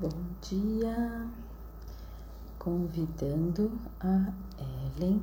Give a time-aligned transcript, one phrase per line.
[0.00, 0.08] Bom
[0.40, 1.28] dia,
[2.58, 4.32] convidando a
[4.96, 5.22] Ellen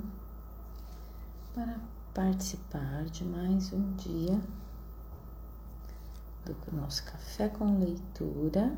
[1.52, 1.80] para
[2.14, 4.40] participar de mais um dia
[6.46, 8.78] do nosso café com leitura.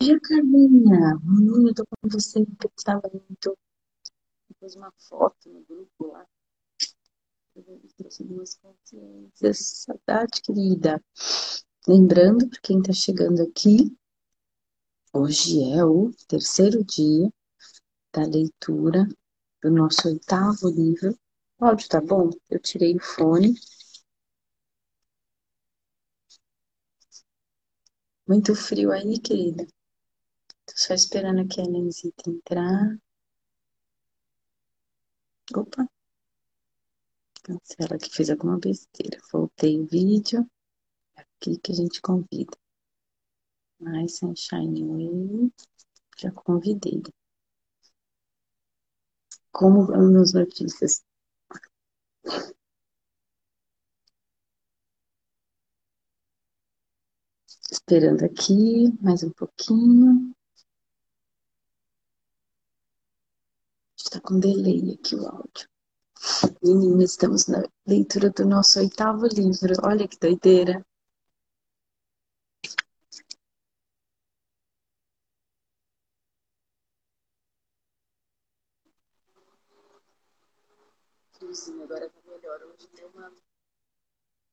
[0.00, 1.16] Bom dia, Carminha.
[1.22, 3.56] Menina, eu tô com você porque estava muito.
[4.58, 6.26] Pus uma foto no grupo lá
[8.56, 9.58] consciências.
[9.86, 11.02] Saudade, querida.
[11.86, 13.96] Lembrando, para quem está chegando aqui,
[15.12, 17.32] hoje é o terceiro dia
[18.12, 19.06] da leitura
[19.62, 21.16] do nosso oitavo livro.
[21.58, 22.30] Áudio tá bom?
[22.50, 23.54] Eu tirei o fone.
[28.26, 29.66] Muito frio aí, querida.
[30.66, 32.98] Tô só esperando aqui a Lenzita entrar.
[35.54, 35.86] Opa.
[37.46, 39.20] Cancela que fez alguma besteira.
[39.32, 40.44] Voltei o vídeo.
[41.16, 42.58] É aqui que a gente convida.
[43.78, 45.52] Mais Sunshine Way.
[46.18, 47.04] Já convidei.
[49.52, 51.04] Como vão as notícias?
[57.70, 60.34] Esperando aqui mais um pouquinho.
[63.96, 65.75] Está com delay aqui o áudio.
[66.62, 69.74] Menina, estamos na leitura do nosso oitavo livro.
[69.82, 70.84] Olha que doideira.
[81.32, 82.60] Friozinho, agora tá melhor.
[82.62, 83.30] Hoje deu uma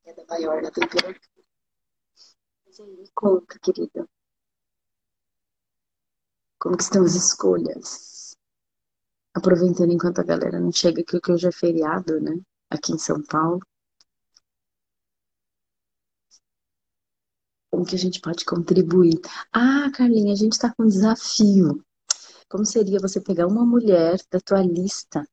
[0.04, 1.20] queda maior na temperatura.
[2.66, 4.08] Mas aí, conta, querida.
[6.60, 8.13] Como que estão as escolhas?
[9.34, 12.40] Aproveitando enquanto a galera não chega, que hoje é feriado, né?
[12.70, 13.60] Aqui em São Paulo.
[17.72, 19.20] Como que a gente pode contribuir?
[19.52, 21.84] Ah, Carlinha, a gente está com um desafio.
[22.48, 25.28] Como seria você pegar uma mulher da tua lista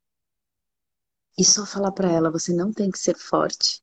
[1.38, 3.82] e só falar para ela, você não tem que ser forte.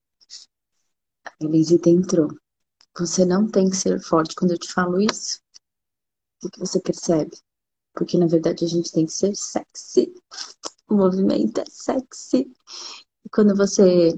[1.26, 2.30] A Elisita entrou.
[2.98, 4.36] Você não tem que ser forte.
[4.36, 5.40] Quando eu te falo isso,
[6.44, 7.38] o que você percebe?
[7.98, 10.14] Porque na verdade a gente tem que ser sexy.
[10.88, 12.54] O movimento é sexy.
[13.26, 14.16] E quando você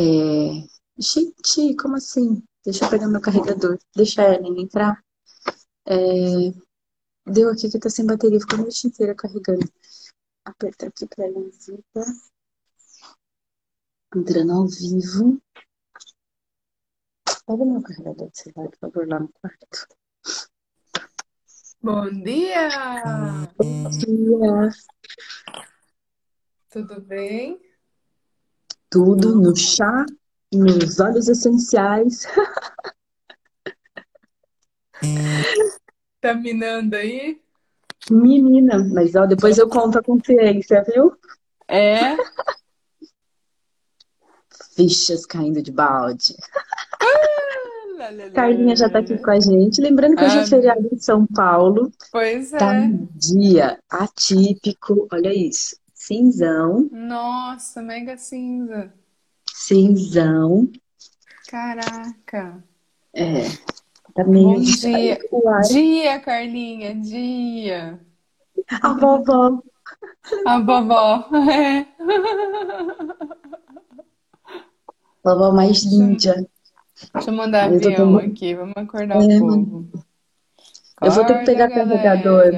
[0.00, 0.66] é...
[0.98, 2.42] Gente, como assim?
[2.64, 3.78] Deixa eu pegar meu carregador.
[3.94, 5.04] Deixa a Ellen entrar.
[5.86, 5.94] É...
[7.26, 9.70] Deu aqui que tá sem bateria, ficou a noite inteira carregando.
[10.46, 12.04] Aperta aqui pra ela visita.
[14.16, 15.38] Entrando ao vivo.
[17.46, 19.86] Pega meu carregador de celular, por favor, lá no quarto.
[21.80, 22.68] Bom dia!
[23.56, 24.68] Bom dia!
[26.70, 27.60] Tudo bem?
[28.90, 30.04] Tudo no chá,
[30.52, 32.26] nos óleos essenciais.
[36.20, 37.40] Tá minando aí?
[38.10, 41.16] Menina, mas ó, depois eu conto a consciência, viu?
[41.68, 42.16] É?
[44.74, 46.36] Fichas caindo de balde.
[48.32, 49.80] Carlinha já está aqui com a gente.
[49.80, 51.90] Lembrando que hoje é ah, feriado em São Paulo.
[52.10, 52.58] Pois tá é.
[52.58, 55.76] Tá um dia atípico, olha isso.
[55.94, 56.88] Cinzão.
[56.92, 58.92] Nossa, mega cinza.
[59.52, 60.70] Cinzão.
[61.48, 62.62] Caraca.
[63.12, 63.48] É.
[64.14, 65.18] Tá meio Bom dia.
[65.68, 68.00] Dia, Carlinha, dia.
[68.82, 69.62] A vovó.
[70.46, 71.86] A vovó, é.
[75.24, 76.46] Vovó mais ninja.
[77.14, 78.18] Deixa eu mandar avião tendo...
[78.18, 79.88] aqui, vamos acordar é, o povo.
[81.02, 82.52] eu vou ter que pegar carregador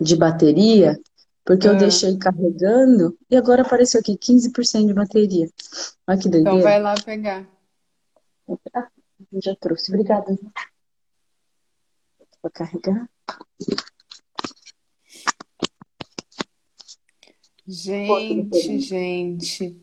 [0.00, 0.98] de bateria,
[1.44, 1.76] porque eu ah.
[1.76, 5.48] deixei carregando e agora apareceu aqui 15% de bateria.
[6.06, 6.58] Olha que doideira.
[6.58, 7.46] Então vai lá pegar.
[8.74, 8.88] Ah,
[9.42, 10.36] já trouxe, obrigada.
[12.42, 13.08] Vou carregar.
[17.68, 19.76] Gente, gente,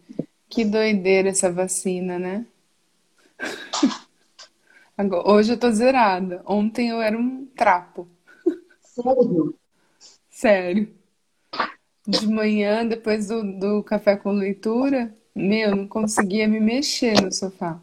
[0.49, 2.45] que doideira essa vacina, né?
[5.25, 6.41] Hoje eu tô zerada.
[6.45, 8.07] Ontem eu era um trapo.
[8.81, 9.55] Sério?
[10.29, 10.93] Sério.
[12.07, 17.79] De manhã, depois do, do café com leitura, meu, não conseguia me mexer no sofá.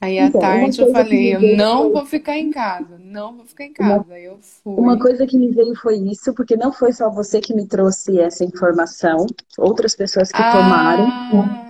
[0.00, 1.92] Aí à então, tarde eu falei, eu não foi...
[1.92, 4.04] vou ficar em casa, não vou ficar em casa.
[4.04, 4.74] Uma, eu fui.
[4.74, 8.20] Uma coisa que me veio foi isso, porque não foi só você que me trouxe
[8.20, 9.26] essa informação,
[9.56, 10.52] outras pessoas que ah...
[10.52, 11.67] tomaram.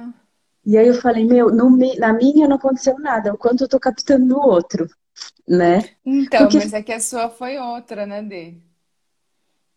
[0.68, 3.80] E aí eu falei, meu, no, na minha não aconteceu nada, o quanto eu tô
[3.80, 4.86] captando no outro,
[5.48, 5.82] né?
[6.04, 6.58] Então, Porque...
[6.58, 8.52] mas é que a sua foi outra, né, Dê?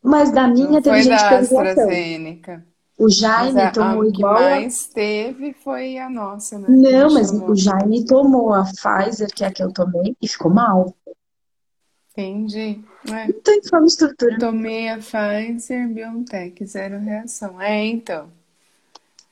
[0.04, 2.66] Mas da minha não teve foi gente da AstraZeneca.
[2.98, 4.40] O Jaime a, a tomou que igual a.
[4.42, 6.66] mais teve foi a nossa, né?
[6.66, 7.56] Que a Não, mas o tomou.
[7.56, 10.94] Jaime tomou a Pfizer, que é a que eu tomei, e ficou mal.
[12.12, 12.84] Entendi.
[13.08, 13.28] É.
[13.28, 14.38] Não tem forma estrutura.
[14.38, 17.62] Tomei a Pfizer BioNTech, zero reação.
[17.62, 18.41] É, então.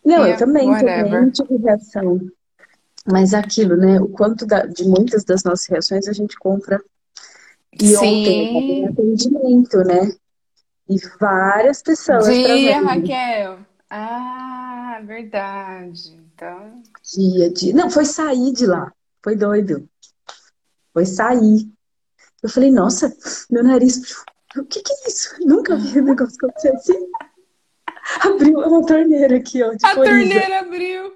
[0.10, 1.32] Não, eu também whatever.
[1.32, 2.20] tive reação.
[3.06, 4.00] Mas aquilo, né?
[4.00, 6.82] O quanto da- de muitas das nossas reações a gente compra.
[7.80, 8.86] E ontem Sim.
[8.88, 10.12] atendimento, né?
[10.90, 13.60] E várias pessoas Dia, Raquel.
[13.90, 16.20] Ah, verdade.
[16.34, 16.82] Então,
[17.16, 17.74] dia, dia.
[17.74, 18.92] Não, foi sair de lá.
[19.24, 19.88] Foi doido.
[20.94, 21.68] Foi sair.
[22.42, 23.16] Eu falei, nossa,
[23.50, 24.02] meu nariz.
[24.58, 25.36] O que que é isso?
[25.46, 26.98] Nunca vi um negócio acontecer assim.
[28.22, 30.04] Abriu uma torneira aqui, ó, a coriza.
[30.04, 31.14] torneira abriu.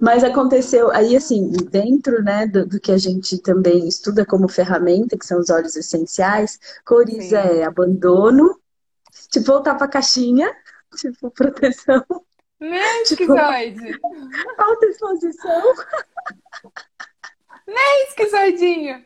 [0.00, 5.16] Mas aconteceu, aí assim, dentro, né, do, do que a gente também estuda como ferramenta,
[5.16, 7.60] que são os óleos essenciais, coriza Sim.
[7.60, 8.58] é abandono,
[9.30, 10.50] tipo, voltar pra caixinha,
[10.96, 12.04] tipo, proteção,
[12.60, 14.00] Né, tipo, esquizoide?
[14.58, 15.62] autoexposição.
[18.08, 19.04] Esquizoidinha.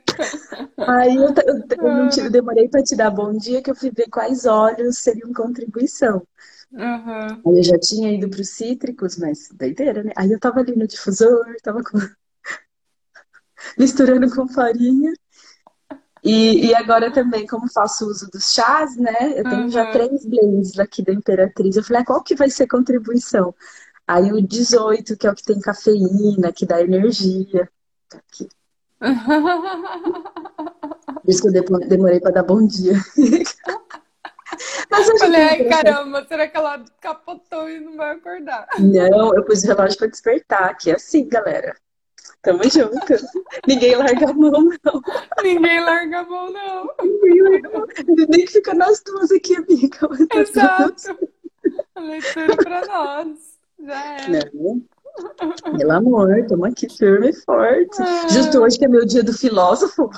[0.79, 3.91] Aí eu, eu, eu Ah, eu demorei pra te dar bom dia, que eu fui
[3.91, 6.27] ver quais óleos seriam contribuição.
[6.75, 7.43] Aham.
[7.47, 10.13] Aí eu já tinha ido pros cítricos, mas doideira, né?
[10.17, 11.99] Aí eu tava ali no difusor, tava com-
[13.79, 15.13] misturando com farinha.
[16.25, 19.39] E, e agora também, como faço uso dos chás, né?
[19.39, 19.93] Eu tenho já Aham.
[19.93, 21.77] três blends aqui da Imperatriz.
[21.77, 23.55] Eu falei, ah, qual que vai ser a contribuição?
[24.07, 27.69] Aí o 18, que é o que tem cafeína, que dá energia.
[28.09, 28.49] Tá aqui.
[31.23, 32.95] Por isso que eu demorei para dar bom dia.
[34.87, 35.65] Interessante.
[35.69, 38.67] caramba, será que ela capotou e não vai acordar?
[38.79, 41.75] Não, eu pus o relógio para despertar, que é assim, galera.
[42.43, 43.01] Tamo junto.
[43.67, 44.51] Ninguém larga a mão,
[44.85, 45.03] não.
[45.43, 46.91] Ninguém larga a mão, não.
[47.03, 47.87] Ninguém larga a mão.
[48.29, 50.09] Nem que fica nós duas aqui, amiga.
[50.29, 51.19] Tá Exato.
[51.97, 53.57] A leitura pra nós.
[53.85, 54.51] Já era.
[54.53, 54.81] Não,
[55.79, 57.97] pelo amor, estamos aqui firme e forte.
[58.31, 60.11] Justo Ah, hoje que é meu dia do filósofo.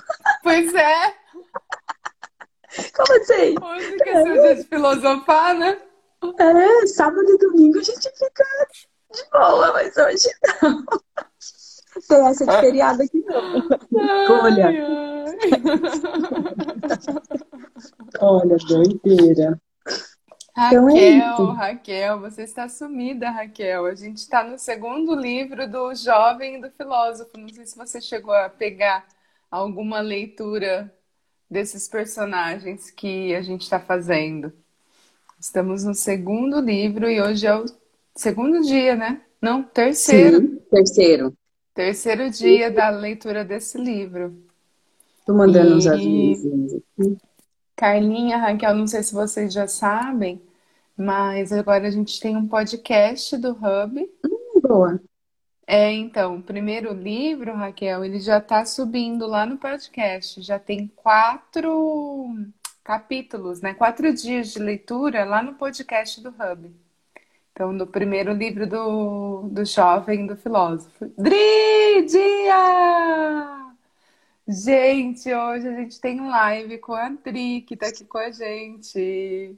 [0.43, 1.15] pois é,
[2.95, 3.55] Como assim?
[3.63, 5.79] hoje que é de filosofar, né?
[6.39, 8.45] É, sábado e domingo a gente fica
[9.13, 10.29] de boa, mas hoje
[10.63, 10.85] não.
[12.09, 13.69] Tem essa de feriado aqui não.
[14.43, 14.71] Olha,
[18.21, 19.61] olha, doideira.
[20.67, 21.47] Então é Raquel.
[21.53, 23.87] Raquel, você está sumida, Raquel.
[23.87, 27.39] A gente está no segundo livro do Jovem e do Filósofo.
[27.39, 29.07] Não sei se você chegou a pegar
[29.49, 30.93] alguma leitura
[31.51, 34.53] desses personagens que a gente está fazendo.
[35.41, 37.65] Estamos no segundo livro e hoje é o
[38.15, 39.23] segundo dia, né?
[39.41, 40.41] Não, terceiro.
[40.41, 41.37] Sim, terceiro.
[41.75, 44.37] Terceiro dia da leitura desse livro.
[45.25, 47.17] Tô mandando E avisos aqui.
[47.77, 50.43] Carlinha, Raquel, não sei se vocês já sabem,
[50.97, 54.11] mas agora a gente tem um podcast do Hub.
[54.61, 55.01] Boa.
[55.71, 60.41] É, então, o primeiro livro, Raquel, ele já está subindo lá no podcast.
[60.41, 62.35] Já tem quatro
[62.83, 63.75] capítulos, né?
[63.75, 66.75] Quatro dias de leitura lá no podcast do Hub.
[67.53, 71.13] Então, do primeiro livro do, do jovem, do filósofo.
[71.19, 73.75] Dri, dia!
[74.49, 79.55] Gente, hoje a gente tem live com a Dri, que tá aqui com a gente.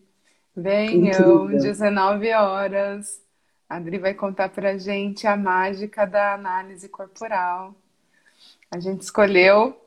[0.57, 1.61] Venham, Incrível.
[1.61, 3.30] 19 horas.
[3.71, 7.73] A Adri vai contar pra gente a mágica da análise corporal.
[8.69, 9.81] A gente escolheu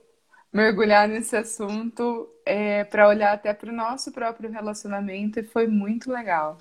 [0.54, 6.10] mergulhar nesse assunto é, para olhar até para o nosso próprio relacionamento e foi muito
[6.10, 6.58] legal.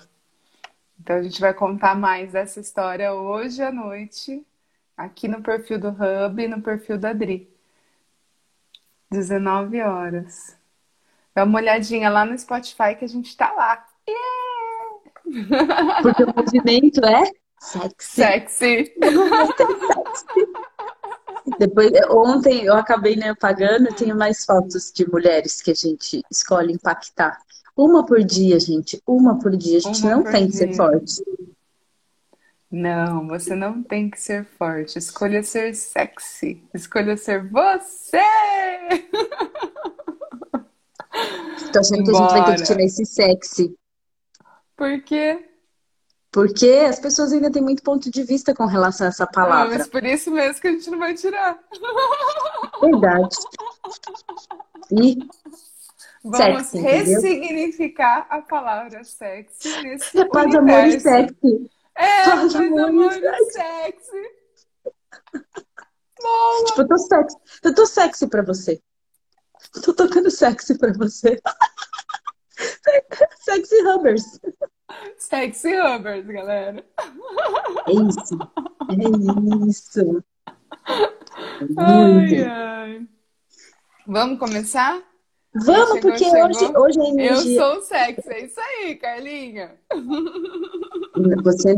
[0.99, 4.45] Então a gente vai contar mais dessa história hoje à noite,
[4.97, 7.49] aqui no perfil do Hub e no perfil da Adri.
[9.09, 10.57] 19 horas.
[11.33, 13.87] Dá uma olhadinha lá no Spotify que a gente tá lá.
[16.01, 17.23] Porque o movimento é
[17.59, 17.95] sexy.
[17.99, 18.93] Sexy.
[19.01, 20.53] O movimento é sexy.
[21.59, 26.21] Depois, ontem eu acabei né, apagando, eu tenho mais fotos de mulheres que a gente
[26.31, 27.37] escolhe impactar.
[27.75, 29.01] Uma por dia, gente.
[29.05, 29.77] Uma por dia.
[29.77, 30.75] A gente Uma não tem que ser dia.
[30.77, 31.23] forte.
[32.71, 34.97] Não, você não tem que ser forte.
[34.97, 36.63] Escolha ser sexy.
[36.73, 38.17] Escolha ser você.
[41.71, 42.63] Tô achando que a gente vai ter que Bora.
[42.63, 43.75] tirar esse sexy.
[44.83, 45.49] Por quê?
[46.29, 49.77] Porque as pessoas ainda têm muito ponto de vista com relação a essa Ah, palavra.
[49.77, 51.57] mas por isso mesmo que a gente não vai tirar.
[52.81, 53.35] Verdade.
[54.91, 55.17] E
[56.23, 57.21] Vamos sexy, entendeu?
[57.21, 61.71] ressignificar a palavra sexy nesse É paz, amor e sexy.
[61.95, 63.51] É, Paz, amor e amor e sexy.
[63.53, 64.31] sexy.
[66.21, 66.65] Boa.
[66.65, 67.37] Tipo, eu tô sexy.
[67.63, 68.81] Eu tô sexy pra você.
[69.83, 71.39] Tô tocando sexy pra você.
[73.39, 74.39] Sexy Hubbers.
[75.17, 76.83] Sexy Hubbard, galera.
[77.87, 78.37] É isso.
[78.89, 80.23] É isso.
[81.77, 83.07] Ai, ai.
[84.05, 85.01] Vamos começar?
[85.55, 86.45] Vamos, Chegou, porque chegou.
[86.45, 87.61] hoje, hoje Eu energia.
[87.61, 89.75] sou sexy, é isso aí, Carlinha.
[91.43, 91.75] Você...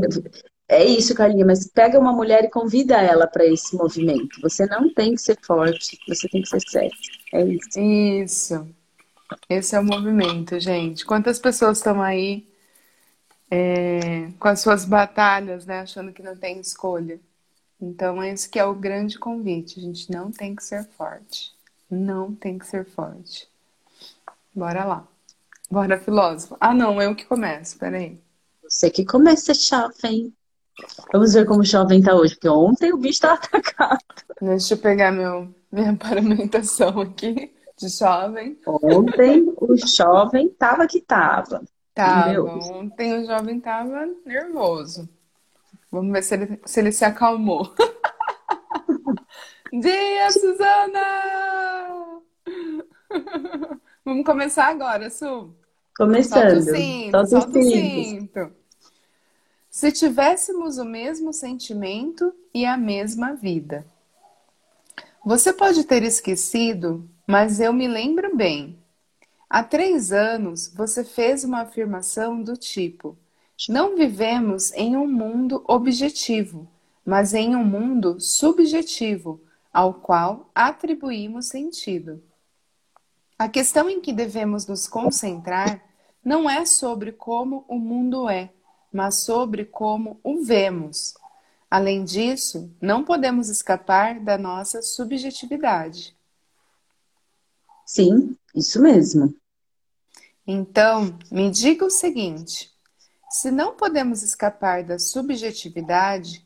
[0.67, 4.41] É isso, Carlinha, mas pega uma mulher e convida ela para esse movimento.
[4.41, 7.11] Você não tem que ser forte, você tem que ser sexy.
[7.33, 7.79] É isso.
[7.79, 8.67] Isso.
[9.49, 11.05] Esse é o movimento, gente.
[11.05, 12.47] Quantas pessoas estão aí
[13.49, 17.19] é, com as suas batalhas, né, achando que não tem escolha?
[17.79, 19.79] Então, esse que é o grande convite.
[19.79, 21.53] A gente não tem que ser forte.
[21.89, 23.47] Não tem que ser forte.
[24.53, 25.07] Bora lá.
[25.69, 26.55] Bora, filósofo.
[26.59, 27.77] Ah, não, eu que começo.
[27.77, 28.19] Peraí.
[28.63, 30.33] Você que começa, jovem.
[31.11, 34.03] Vamos ver como o jovem tá hoje, porque ontem o bicho estava atacado.
[34.41, 38.57] Deixa eu pegar meu, minha paramentação aqui de jovem.
[38.65, 41.63] Ontem o jovem tava que tava.
[41.95, 42.31] Tava.
[42.31, 42.45] Meu.
[42.45, 45.09] Ontem o jovem tava nervoso.
[45.89, 47.73] Vamos ver se ele se, ele se acalmou.
[49.71, 51.01] Dia, Suzana!
[54.03, 55.25] Vamos começar agora, Su.
[55.25, 55.53] Solta
[56.01, 56.61] o Começando.
[56.61, 58.51] cinto, Solta o cinto.
[59.69, 63.85] Se tivéssemos o mesmo sentimento e a mesma vida.
[65.25, 68.77] Você pode ter esquecido, mas eu me lembro bem.
[69.49, 73.17] Há três anos você fez uma afirmação do tipo:
[73.69, 76.67] Não vivemos em um mundo objetivo,
[77.05, 82.23] mas em um mundo subjetivo, ao qual atribuímos sentido.
[83.37, 85.83] A questão em que devemos nos concentrar
[86.23, 88.49] não é sobre como o mundo é,
[88.91, 91.13] mas sobre como o vemos.
[91.69, 96.15] Além disso, não podemos escapar da nossa subjetividade.
[97.85, 99.35] Sim, isso mesmo.
[100.47, 102.71] Então, me diga o seguinte:
[103.29, 106.45] se não podemos escapar da subjetividade,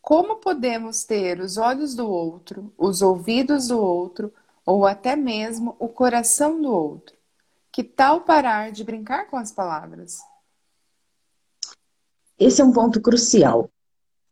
[0.00, 4.32] como podemos ter os olhos do outro, os ouvidos do outro
[4.64, 7.16] ou até mesmo o coração do outro?
[7.72, 10.18] Que tal parar de brincar com as palavras?
[12.38, 13.70] Esse é um ponto crucial.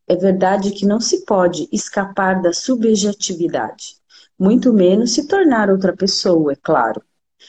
[0.07, 3.97] É verdade que não se pode escapar da subjetividade,
[4.39, 7.03] muito menos se tornar outra pessoa, é claro.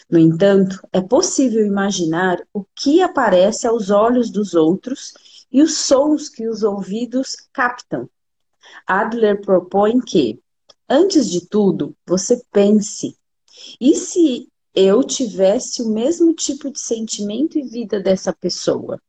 [0.09, 5.13] No entanto, é possível imaginar o que aparece aos olhos dos outros
[5.51, 8.09] e os sons que os ouvidos captam.
[8.85, 10.39] Adler propõe que,
[10.89, 13.17] antes de tudo, você pense:
[13.79, 19.01] e se eu tivesse o mesmo tipo de sentimento e vida dessa pessoa?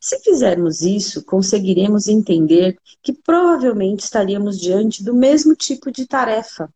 [0.00, 6.72] Se fizermos isso, conseguiremos entender que provavelmente estaríamos diante do mesmo tipo de tarefa.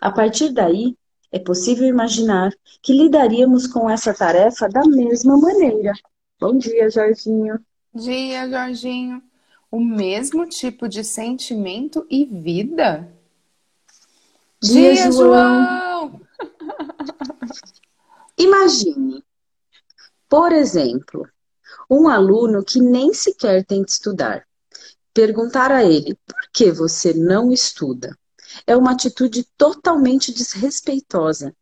[0.00, 0.96] A partir daí,
[1.34, 5.92] é possível imaginar que lidaríamos com essa tarefa da mesma maneira.
[6.40, 7.58] Bom dia, Jorginho.
[7.92, 9.20] Dia, Jorginho.
[9.70, 13.12] O mesmo tipo de sentimento e vida?
[14.62, 15.64] Dia, Dia, João.
[15.64, 16.20] João!
[18.38, 19.24] Imagine,
[20.28, 21.28] por exemplo,
[21.90, 24.46] um aluno que nem sequer tenta estudar.
[25.12, 28.16] Perguntar a ele por que você não estuda
[28.66, 31.54] é uma atitude totalmente desrespeitosa.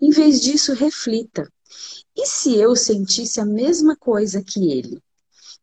[0.00, 1.50] Em vez disso, reflita:
[2.16, 5.02] e se eu sentisse a mesma coisa que ele?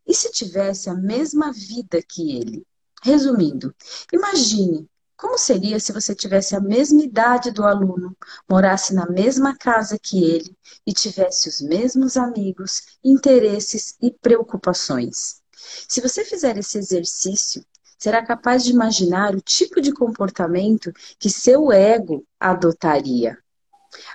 [0.05, 2.65] E se tivesse a mesma vida que ele?
[3.03, 3.75] Resumindo,
[4.11, 8.15] imagine como seria se você tivesse a mesma idade do aluno,
[8.47, 15.41] morasse na mesma casa que ele e tivesse os mesmos amigos, interesses e preocupações.
[15.89, 17.65] Se você fizer esse exercício,
[17.97, 23.37] será capaz de imaginar o tipo de comportamento que seu ego adotaria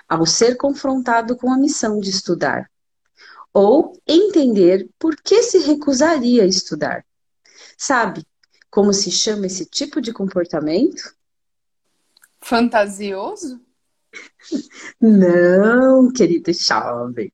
[0.07, 2.69] ao ser confrontado com a missão de estudar,
[3.53, 7.05] ou entender por que se recusaria a estudar.
[7.77, 8.25] Sabe
[8.69, 11.13] como se chama esse tipo de comportamento?
[12.41, 13.61] Fantasioso?
[14.99, 17.31] Não, querido jovem.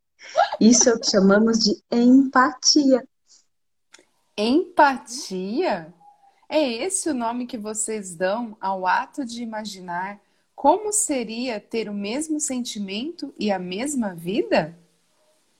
[0.59, 3.07] Isso é o que chamamos de empatia.
[4.37, 5.93] Empatia?
[6.51, 10.19] É esse o nome que vocês dão ao ato de imaginar
[10.55, 14.75] como seria ter o mesmo sentimento e a mesma vida?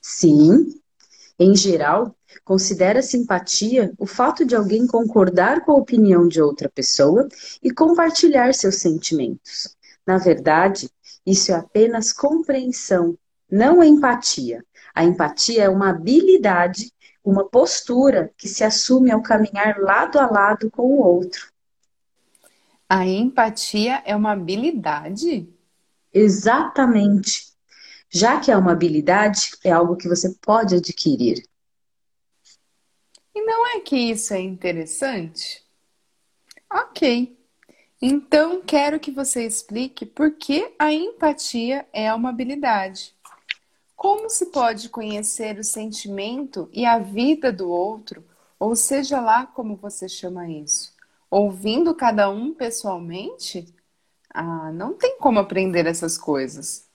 [0.02, 0.82] Sim,
[1.38, 7.30] em geral, considera simpatia o fato de alguém concordar com a opinião de outra pessoa
[7.62, 9.78] e compartilhar seus sentimentos.
[10.06, 10.90] Na verdade,
[11.24, 13.16] isso é apenas compreensão,
[13.50, 14.66] não empatia.
[14.94, 16.92] A empatia é uma habilidade,
[17.24, 21.52] uma postura que se assume ao caminhar lado a lado com o outro.
[22.88, 25.48] A empatia é uma habilidade?
[26.14, 27.54] Exatamente.
[28.10, 31.46] Já que é uma habilidade, é algo que você pode adquirir.
[33.36, 35.64] E não é que isso é interessante?
[36.72, 37.38] Ok.
[38.02, 43.14] Então, quero que você explique por que a empatia é uma habilidade.
[44.00, 48.24] Como se pode conhecer o sentimento e a vida do outro,
[48.58, 50.94] ou seja lá como você chama isso?
[51.30, 53.68] Ouvindo cada um pessoalmente?
[54.34, 56.86] Ah, não tem como aprender essas coisas.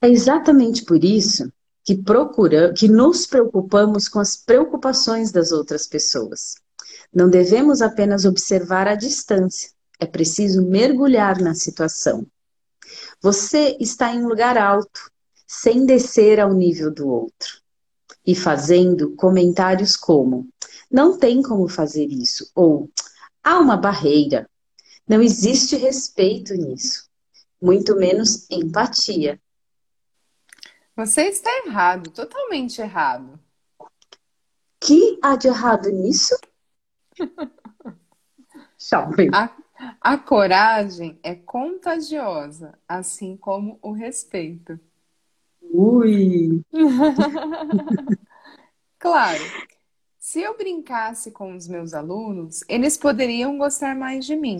[0.00, 6.54] É exatamente por isso que procura, que nos preocupamos com as preocupações das outras pessoas.
[7.12, 12.24] Não devemos apenas observar a distância, é preciso mergulhar na situação.
[13.20, 15.10] Você está em um lugar alto,
[15.46, 17.60] sem descer ao nível do outro.
[18.26, 20.48] E fazendo comentários como:
[20.90, 22.90] não tem como fazer isso, ou
[23.42, 24.48] há uma barreira,
[25.08, 27.08] não existe respeito nisso,
[27.62, 29.40] muito menos empatia.
[30.96, 33.38] Você está errado, totalmente errado.
[34.80, 36.34] Que há de errado nisso?
[39.32, 39.50] A,
[40.00, 44.78] a coragem é contagiosa, assim como o respeito.
[45.78, 46.62] Ui!
[48.98, 49.44] claro,
[50.18, 54.58] se eu brincasse com os meus alunos, eles poderiam gostar mais de mim.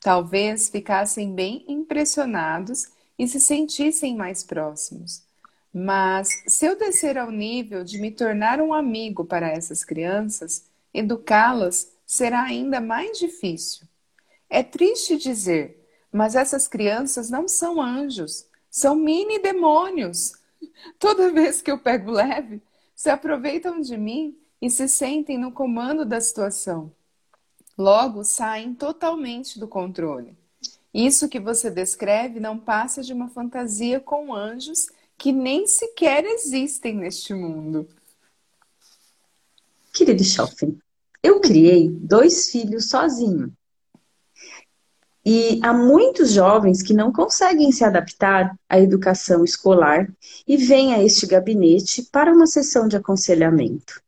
[0.00, 2.88] Talvez ficassem bem impressionados
[3.18, 5.22] e se sentissem mais próximos.
[5.72, 10.64] Mas se eu descer ao nível de me tornar um amigo para essas crianças,
[10.94, 13.86] educá-las será ainda mais difícil.
[14.48, 20.37] É triste dizer, mas essas crianças não são anjos, são mini demônios.
[20.98, 22.62] Toda vez que eu pego leve,
[22.94, 26.92] se aproveitam de mim e se sentem no comando da situação.
[27.76, 30.36] Logo, saem totalmente do controle.
[30.92, 36.94] Isso que você descreve não passa de uma fantasia com anjos que nem sequer existem
[36.94, 37.88] neste mundo.
[39.92, 40.78] Querido Schoffen,
[41.22, 43.52] eu criei dois filhos sozinho.
[45.30, 50.10] E há muitos jovens que não conseguem se adaptar à educação escolar
[50.46, 54.00] e vêm a este gabinete para uma sessão de aconselhamento.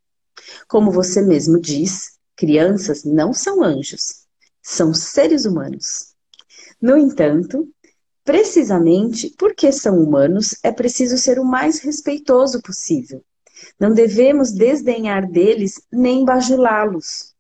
[0.66, 4.24] Como você mesmo diz, crianças não são anjos,
[4.62, 6.14] são seres humanos.
[6.80, 7.68] No entanto,
[8.22, 13.24] Precisamente porque são humanos, é preciso ser o mais respeitoso possível.
[13.78, 17.34] Não devemos desdenhar deles nem bajulá-los.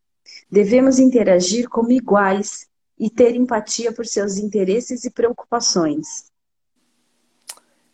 [0.50, 2.66] Devemos interagir como iguais
[3.00, 6.30] e ter empatia por seus interesses e preocupações.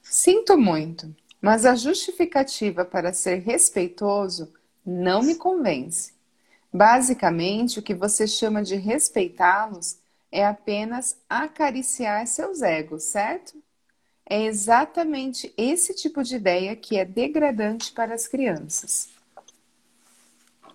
[0.02, 4.52] Sinto muito, mas a justificativa para ser respeitoso
[4.84, 6.12] não me convence.
[6.72, 9.96] Basicamente, o que você chama de respeitá-los
[10.32, 13.54] é apenas acariciar seus egos, certo?
[14.28, 19.08] É exatamente esse tipo de ideia que é degradante para as crianças.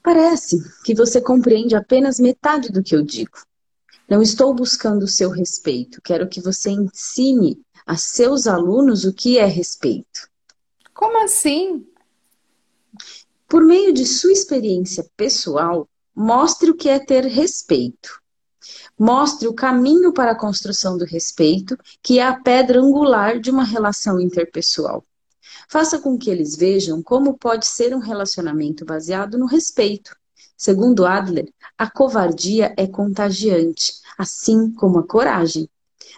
[0.01, 3.50] Parece que você compreende apenas metade do que eu digo.
[4.11, 9.37] Não estou buscando o seu respeito, quero que você ensine a seus alunos o que
[9.37, 10.27] é respeito.
[10.93, 11.87] Como assim?
[13.47, 18.21] Por meio de sua experiência pessoal, mostre o que é ter respeito.
[18.99, 23.63] Mostre o caminho para a construção do respeito, que é a pedra angular de uma
[23.63, 25.05] relação interpessoal.
[25.69, 30.13] Faça com que eles vejam como pode ser um relacionamento baseado no respeito.
[30.61, 35.67] Segundo Adler, a covardia é contagiante, assim como a coragem.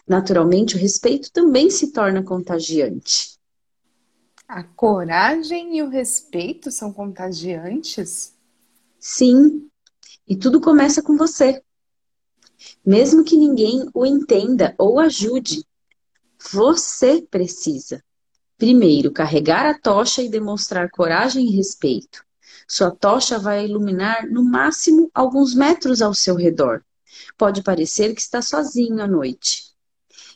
[0.06, 3.40] Naturalmente, o respeito também se torna contagiante.
[4.46, 8.34] A coragem e o respeito são contagiantes?
[9.00, 9.70] Sim,
[10.28, 11.64] e tudo começa com você
[12.86, 15.66] mesmo que ninguém o entenda ou ajude.
[16.52, 18.04] Você precisa,
[18.58, 22.26] primeiro, carregar a tocha e demonstrar coragem e respeito.
[22.68, 26.84] Sua tocha vai iluminar no máximo alguns metros ao seu redor.
[27.38, 29.74] Pode parecer que está sozinho à noite,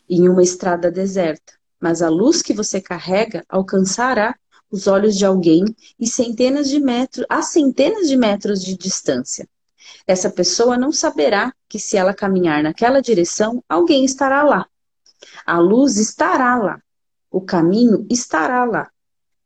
[0.08, 4.36] em uma estrada deserta, mas a luz que você carrega alcançará
[4.70, 5.64] os olhos de alguém
[5.98, 9.48] e centenas de metros, a centenas de metros de distância.
[10.06, 14.66] Essa pessoa não saberá que se ela caminhar naquela direção, alguém estará lá.
[15.44, 16.80] A luz estará lá.
[17.30, 18.90] O caminho estará lá.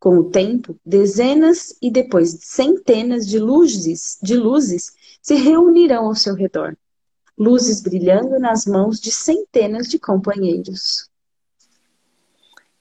[0.02, 6.34] Com o tempo, dezenas e depois centenas de luzes, de luzes se reunirão ao seu
[6.34, 6.76] redor.
[7.38, 11.08] Luzes brilhando nas mãos de centenas de companheiros.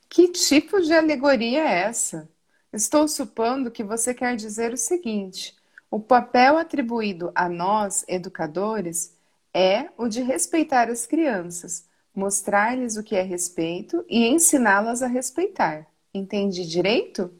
[0.10, 2.28] Que tipo de alegoria é essa?
[2.74, 5.56] Estou supondo que você quer dizer o seguinte:
[5.92, 9.16] o papel atribuído a nós, educadores,
[9.54, 15.91] é o de respeitar as crianças, mostrar-lhes o que é respeito e ensiná-las a respeitar.
[16.14, 17.34] Entende direito?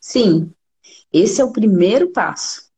[0.00, 0.52] Sim,
[1.12, 2.68] esse é o primeiro passo.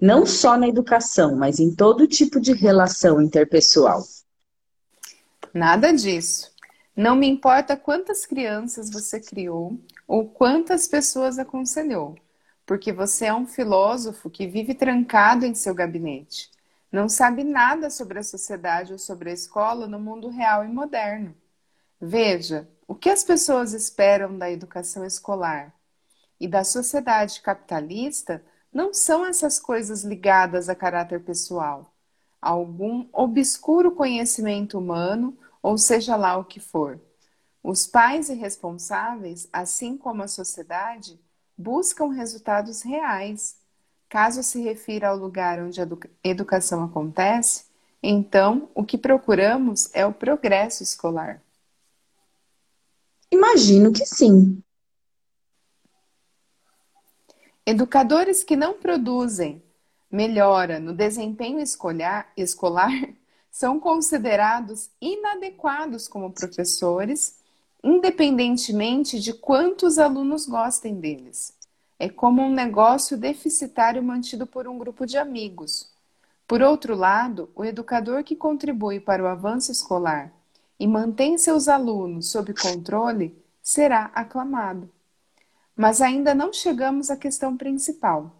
[0.00, 4.02] Não só na educação, mas em todo tipo de relação interpessoal.
[5.54, 6.50] Nada disso.
[6.96, 12.16] Não me importa quantas crianças você criou ou quantas pessoas aconselhou,
[12.66, 16.50] porque você é um filósofo que vive trancado em seu gabinete.
[16.90, 21.34] Não sabe nada sobre a sociedade ou sobre a escola no mundo real e moderno.
[22.00, 25.74] Veja, o que as pessoas esperam da educação escolar
[26.38, 31.94] e da sociedade capitalista não são essas coisas ligadas a caráter pessoal,
[32.40, 37.00] algum obscuro conhecimento humano, ou seja lá o que for.
[37.62, 41.20] Os pais irresponsáveis, assim como a sociedade,
[41.56, 43.56] buscam resultados reais.
[44.08, 45.86] Caso se refira ao lugar onde a
[46.24, 47.66] educação acontece,
[48.02, 51.40] então o que procuramos é o progresso escolar.
[53.32, 54.62] Imagino que sim.
[57.64, 59.62] Educadores que não produzem
[60.10, 62.92] melhora no desempenho escolar, escolar
[63.50, 67.38] são considerados inadequados como professores,
[67.82, 71.54] independentemente de quantos alunos gostem deles.
[71.98, 75.90] É como um negócio deficitário mantido por um grupo de amigos.
[76.46, 80.30] Por outro lado, o educador que contribui para o avanço escolar
[80.82, 84.90] e mantém seus alunos sob controle será aclamado.
[85.76, 88.34] Mas ainda não chegamos à questão principal.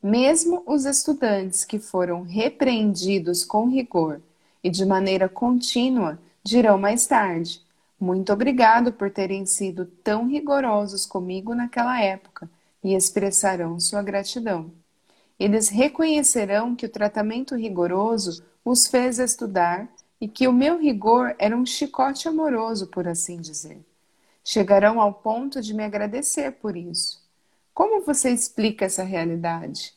[0.00, 4.22] Mesmo os estudantes que foram repreendidos com rigor
[4.62, 7.60] e de maneira contínua dirão mais tarde:
[7.98, 12.48] Muito obrigado por terem sido tão rigorosos comigo naquela época,
[12.80, 14.70] e expressarão sua gratidão.
[15.36, 19.88] Eles reconhecerão que o tratamento rigoroso os fez estudar
[20.24, 23.84] e que o meu rigor era um chicote amoroso, por assim dizer
[24.44, 27.22] chegarão ao ponto de me agradecer por isso.
[27.72, 29.94] Como você explica essa realidade?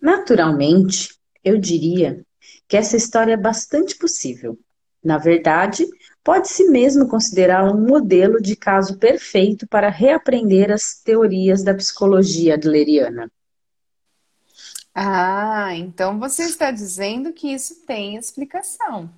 [0.00, 2.24] Naturalmente, eu diria
[2.66, 4.58] que essa história é bastante possível.
[5.04, 5.86] Na verdade,
[6.24, 13.30] pode-se mesmo considerá-la um modelo de caso perfeito para reaprender as teorias da psicologia adleriana.
[15.00, 19.08] Ah, então você está dizendo que isso tem explicação.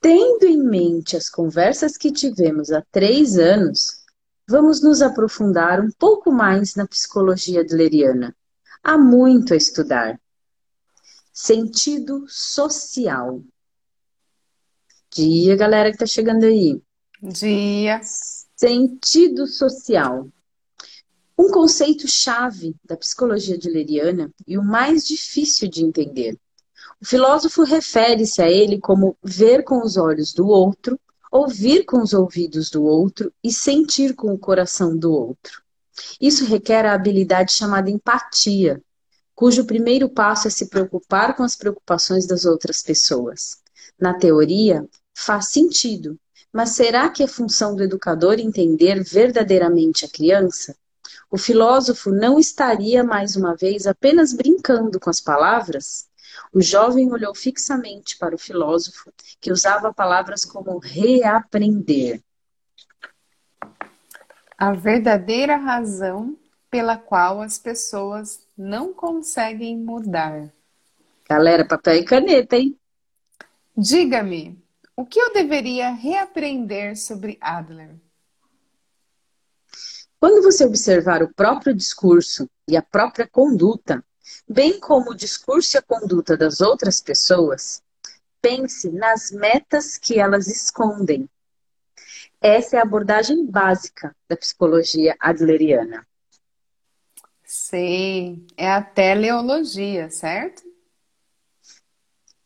[0.00, 4.04] Tendo em mente as conversas que tivemos há três anos,
[4.48, 8.36] vamos nos aprofundar um pouco mais na psicologia adleriana.
[8.84, 10.16] Há muito a estudar.
[11.32, 13.42] Sentido social.
[15.12, 16.80] Dia, galera que tá chegando aí.
[17.20, 18.00] Dia.
[18.54, 20.28] Sentido social.
[21.38, 26.38] Um conceito chave da psicologia adleriana e o mais difícil de entender.
[27.00, 30.98] O filósofo refere-se a ele como ver com os olhos do outro,
[31.30, 35.62] ouvir com os ouvidos do outro e sentir com o coração do outro.
[36.18, 38.82] Isso requer a habilidade chamada empatia,
[39.34, 43.58] cujo primeiro passo é se preocupar com as preocupações das outras pessoas.
[44.00, 46.18] Na teoria, faz sentido,
[46.50, 50.74] mas será que é função do educador entender verdadeiramente a criança?
[51.30, 56.08] O filósofo não estaria, mais uma vez, apenas brincando com as palavras?
[56.52, 62.22] O jovem olhou fixamente para o filósofo, que usava palavras como reaprender.
[64.56, 66.36] A verdadeira razão
[66.70, 70.50] pela qual as pessoas não conseguem mudar.
[71.28, 72.78] Galera, papel e caneta, hein?
[73.76, 74.58] Diga-me,
[74.96, 77.90] o que eu deveria reaprender sobre Adler?
[80.18, 84.04] Quando você observar o próprio discurso e a própria conduta,
[84.48, 87.82] bem como o discurso e a conduta das outras pessoas,
[88.40, 91.28] pense nas metas que elas escondem.
[92.40, 96.06] Essa é a abordagem básica da psicologia adleriana.
[97.44, 100.62] Sei, é a teleologia, certo?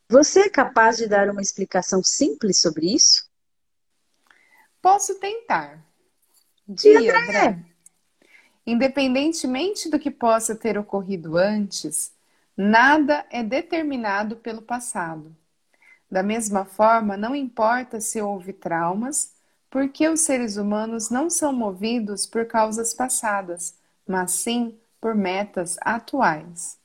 [0.08, 3.30] Você é capaz de dar uma explicação simples sobre isso?
[4.82, 5.89] Posso tentar.
[6.72, 7.58] Dia, André.
[8.64, 12.12] Independentemente do que possa ter ocorrido antes,
[12.56, 15.34] nada é determinado pelo passado.
[16.08, 19.32] Da mesma forma, não importa se houve traumas,
[19.68, 23.74] porque os seres humanos não são movidos por causas passadas,
[24.06, 26.78] mas sim por metas atuais.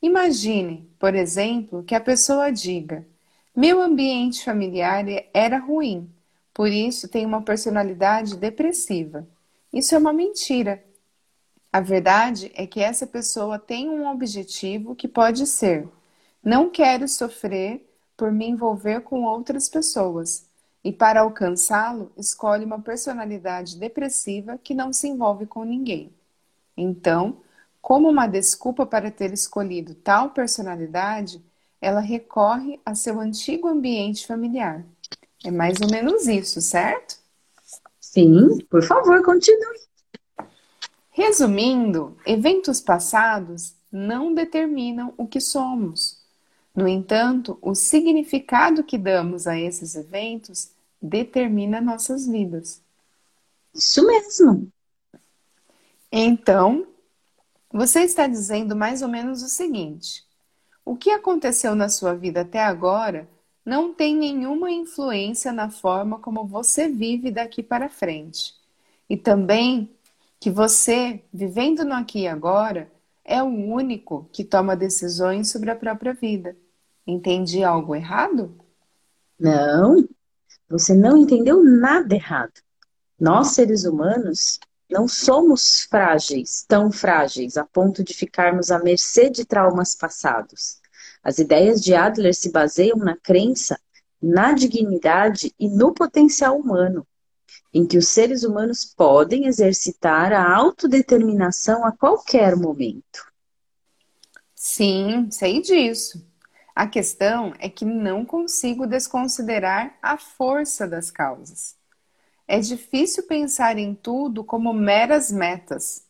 [0.00, 3.06] Imagine, por exemplo, que a pessoa diga:
[3.54, 6.10] Meu ambiente familiar era ruim,
[6.54, 9.26] por isso tenho uma personalidade depressiva.
[9.72, 10.84] Isso é uma mentira.
[11.72, 15.88] A verdade é que essa pessoa tem um objetivo que pode ser:
[16.44, 20.46] não quero sofrer por me envolver com outras pessoas
[20.84, 26.12] e, para alcançá-lo, escolhe uma personalidade depressiva que não se envolve com ninguém.
[26.76, 27.38] Então,
[27.80, 31.42] como uma desculpa para ter escolhido tal personalidade,
[31.80, 34.84] ela recorre a seu antigo ambiente familiar.
[35.44, 37.18] É mais ou menos isso, certo?
[38.00, 39.80] Sim, por favor, continue.
[41.10, 46.22] Resumindo, eventos passados não determinam o que somos.
[46.74, 52.80] No entanto, o significado que damos a esses eventos determina nossas vidas.
[53.74, 54.72] Isso mesmo.
[56.10, 56.86] Então,
[57.70, 60.24] você está dizendo mais ou menos o seguinte:
[60.84, 63.28] o que aconteceu na sua vida até agora
[63.64, 68.54] não tem nenhuma influência na forma como você vive daqui para frente.
[69.08, 69.90] E também
[70.40, 72.90] que você, vivendo no aqui e agora,
[73.24, 76.56] é o único que toma decisões sobre a própria vida.
[77.06, 78.52] Entendi algo errado?
[79.38, 80.08] Não,
[80.68, 82.60] você não entendeu nada errado.
[83.18, 84.58] Nós, seres humanos,
[84.90, 90.81] não somos frágeis, tão frágeis, a ponto de ficarmos à mercê de traumas passados.
[91.22, 93.78] As ideias de Adler se baseiam na crença,
[94.20, 97.06] na dignidade e no potencial humano,
[97.72, 103.30] em que os seres humanos podem exercitar a autodeterminação a qualquer momento.
[104.54, 106.24] Sim, sei disso.
[106.74, 111.76] A questão é que não consigo desconsiderar a força das causas.
[112.48, 116.04] É difícil pensar em tudo como meras metas.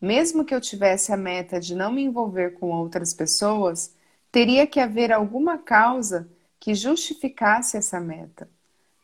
[0.00, 3.95] Mesmo que eu tivesse a meta de não me envolver com outras pessoas,
[4.36, 6.28] teria que haver alguma causa
[6.60, 8.46] que justificasse essa meta.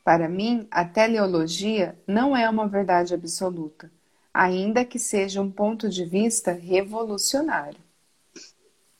[0.05, 3.91] Para mim, a teleologia não é uma verdade absoluta,
[4.35, 7.81] ainda que seja um ponto de vista revolucionário.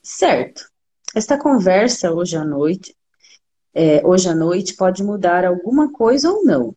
[0.03, 0.71] Certo.
[1.15, 2.97] Esta conversa hoje à noite,
[3.75, 6.75] é, hoje à noite pode mudar alguma coisa ou não.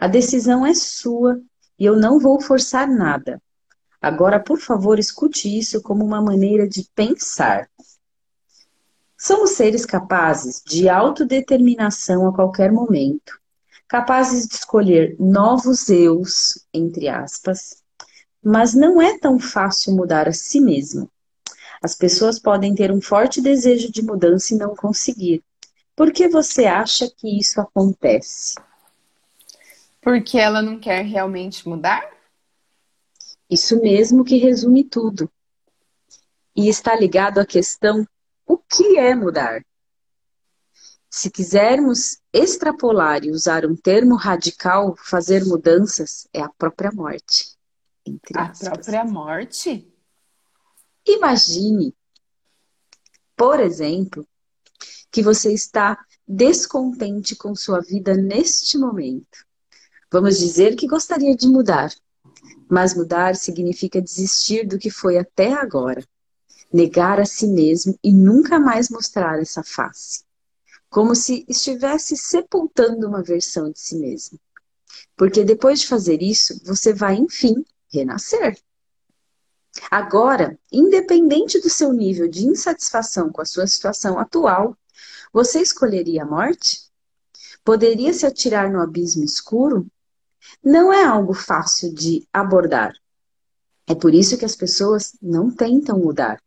[0.00, 1.38] A decisão é sua
[1.78, 3.42] e eu não vou forçar nada.
[4.00, 7.68] Agora, por favor, escute isso como uma maneira de pensar.
[9.26, 13.40] Somos seres capazes de autodeterminação a qualquer momento,
[13.88, 17.82] capazes de escolher novos eus, entre aspas,
[18.44, 21.10] mas não é tão fácil mudar a si mesmo.
[21.82, 25.42] As pessoas podem ter um forte desejo de mudança e não conseguir.
[25.96, 28.56] Por que você acha que isso acontece?
[30.02, 32.06] Porque ela não quer realmente mudar?
[33.48, 35.30] Isso mesmo que resume tudo.
[36.54, 38.06] E está ligado à questão
[38.46, 39.64] o que é mudar?
[41.10, 47.56] Se quisermos extrapolar e usar um termo radical, fazer mudanças é a própria morte.
[48.34, 49.88] a própria morte?
[51.06, 51.94] Imagine,
[53.36, 54.26] por exemplo,
[55.10, 59.46] que você está descontente com sua vida neste momento.
[60.10, 61.94] Vamos dizer que gostaria de mudar,
[62.68, 66.04] mas mudar significa desistir do que foi até agora
[66.72, 70.24] negar a si mesmo e nunca mais mostrar essa face.
[70.88, 74.38] Como se estivesse sepultando uma versão de si mesmo.
[75.16, 78.58] Porque depois de fazer isso, você vai, enfim, renascer.
[79.90, 84.76] Agora, independente do seu nível de insatisfação com a sua situação atual,
[85.32, 86.80] você escolheria a morte?
[87.64, 89.86] Poderia se atirar no abismo escuro?
[90.62, 92.94] Não é algo fácil de abordar.
[93.86, 96.40] É por isso que as pessoas não tentam mudar.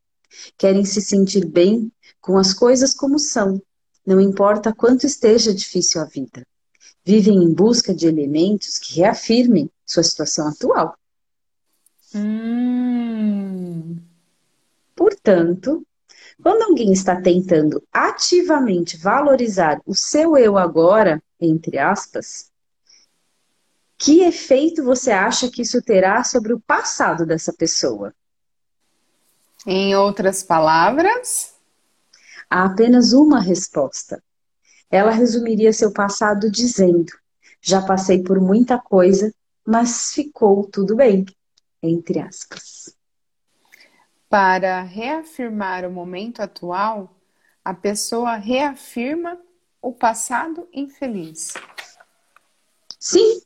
[0.58, 3.62] Querem se sentir bem com as coisas como são,
[4.06, 6.46] não importa quanto esteja difícil a vida.
[7.04, 10.98] Vivem em busca de elementos que reafirmem sua situação atual.
[12.14, 13.98] Hum.
[14.96, 15.86] Portanto,
[16.42, 22.52] quando alguém está tentando ativamente valorizar o seu eu agora, entre aspas,
[23.98, 28.14] que efeito você acha que isso terá sobre o passado dessa pessoa?
[29.70, 31.54] Em outras palavras?
[32.50, 34.24] Há apenas uma resposta.
[34.90, 37.12] Ela resumiria seu passado dizendo:
[37.62, 39.30] Já passei por muita coisa,
[39.66, 41.26] mas ficou tudo bem.
[41.84, 42.96] Entre aspas.
[44.30, 47.14] Para reafirmar o momento atual,
[47.62, 49.38] a pessoa reafirma
[49.82, 51.56] o passado infeliz.
[52.98, 53.42] Sim.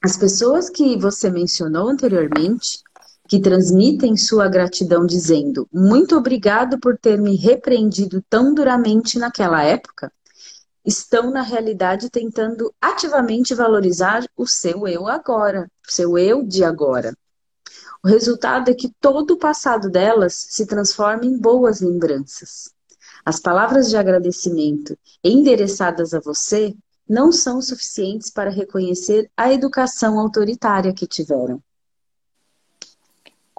[0.00, 2.85] As pessoas que você mencionou anteriormente
[3.28, 10.12] que transmitem sua gratidão dizendo: Muito obrigado por ter me repreendido tão duramente naquela época,
[10.84, 17.12] estão na realidade tentando ativamente valorizar o seu eu agora, o seu eu de agora.
[18.04, 22.70] O resultado é que todo o passado delas se transforma em boas lembranças.
[23.24, 26.72] As palavras de agradecimento endereçadas a você
[27.08, 31.60] não são suficientes para reconhecer a educação autoritária que tiveram.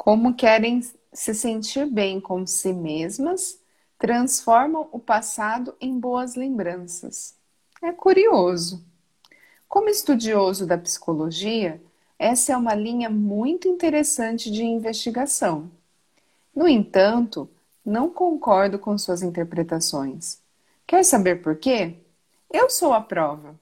[0.07, 3.59] Como querem se sentir bem com si mesmas,
[3.99, 7.35] transformam o passado em boas lembranças.
[7.83, 8.85] É curioso.
[9.67, 11.81] Como estudioso da psicologia,
[12.17, 15.69] essa é uma linha muito interessante de investigação.
[16.55, 17.49] No entanto,
[17.85, 20.39] não concordo com suas interpretações.
[20.87, 21.97] Quer saber por quê?
[22.49, 23.59] Eu sou a prova.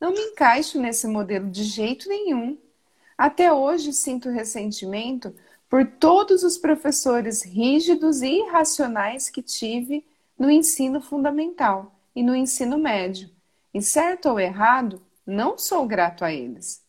[0.00, 2.58] Não me encaixo nesse modelo de jeito nenhum.
[3.16, 5.32] Até hoje sinto ressentimento
[5.68, 10.04] por todos os professores rígidos e irracionais que tive
[10.38, 13.30] no ensino fundamental e no ensino médio.
[13.72, 16.82] E certo ou errado, não sou grato a eles.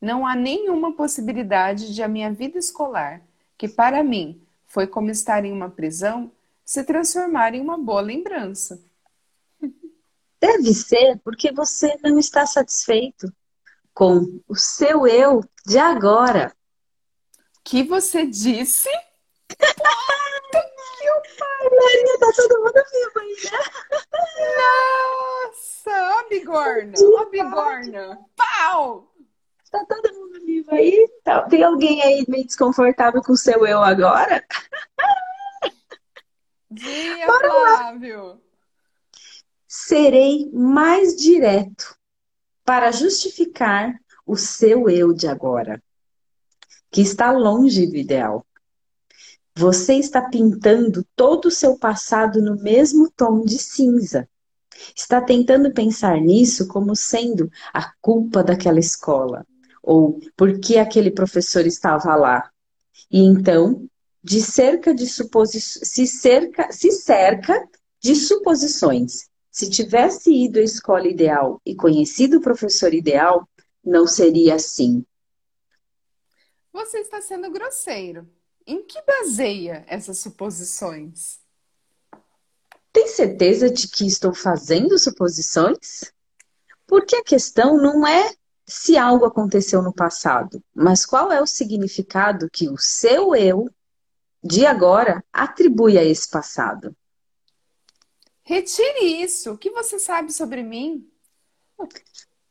[0.00, 3.22] Não há nenhuma possibilidade de a minha vida escolar,
[3.56, 6.32] que para mim foi como estar em uma prisão,
[6.64, 8.82] se transformar em uma boa lembrança.
[10.40, 13.32] Deve ser porque você não está satisfeito
[13.94, 16.52] com o seu eu de agora.
[17.64, 18.88] Que você disse?
[19.48, 19.82] Puta
[20.98, 21.08] que
[21.70, 23.58] Maria, tá todo mundo vivo aí, né?
[25.46, 28.18] Nossa, ó bigorna, ó bigorna.
[28.36, 29.12] Pau!
[29.70, 31.08] Tá todo mundo vivo aí?
[31.24, 34.44] Tá, tem alguém aí meio desconfortável com o seu eu agora?
[36.70, 38.24] Dia, Bora Flávio!
[38.24, 38.38] Lá
[39.72, 41.96] serei mais direto
[42.62, 43.94] para justificar
[44.26, 45.82] o seu eu de agora,
[46.92, 48.46] que está longe do ideal.
[49.56, 54.28] Você está pintando todo o seu passado no mesmo tom de cinza.
[54.94, 59.44] Está tentando pensar nisso como sendo a culpa daquela escola,
[59.82, 62.50] ou porque aquele professor estava lá.
[63.10, 63.86] E então,
[64.22, 67.68] de cerca de suposições, se cerca, se cerca
[68.00, 73.46] de suposições se tivesse ido à escola ideal e conhecido o professor ideal,
[73.84, 75.04] não seria assim.
[76.72, 78.28] Você está sendo grosseiro.
[78.66, 81.40] Em que baseia essas suposições?
[82.92, 86.12] Tem certeza de que estou fazendo suposições?
[86.86, 88.32] Porque a questão não é
[88.66, 93.68] se algo aconteceu no passado, mas qual é o significado que o seu eu
[94.42, 96.96] de agora atribui a esse passado.
[98.42, 99.52] Retire isso.
[99.52, 101.08] O que você sabe sobre mim?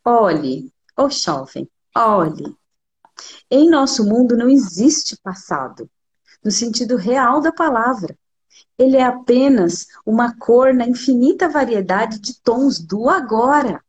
[0.05, 2.55] Olhe, ô oh jovem, olhe.
[3.49, 5.89] Em nosso mundo não existe passado,
[6.43, 8.17] no sentido real da palavra.
[8.77, 13.83] Ele é apenas uma cor na infinita variedade de tons do agora.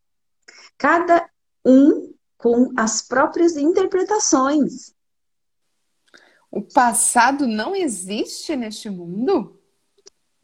[0.76, 1.28] Cada
[1.64, 4.92] um com as próprias interpretações.
[6.50, 9.58] O passado não existe neste mundo?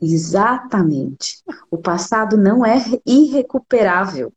[0.01, 1.43] Exatamente.
[1.71, 4.33] O passado não é irrecuperável.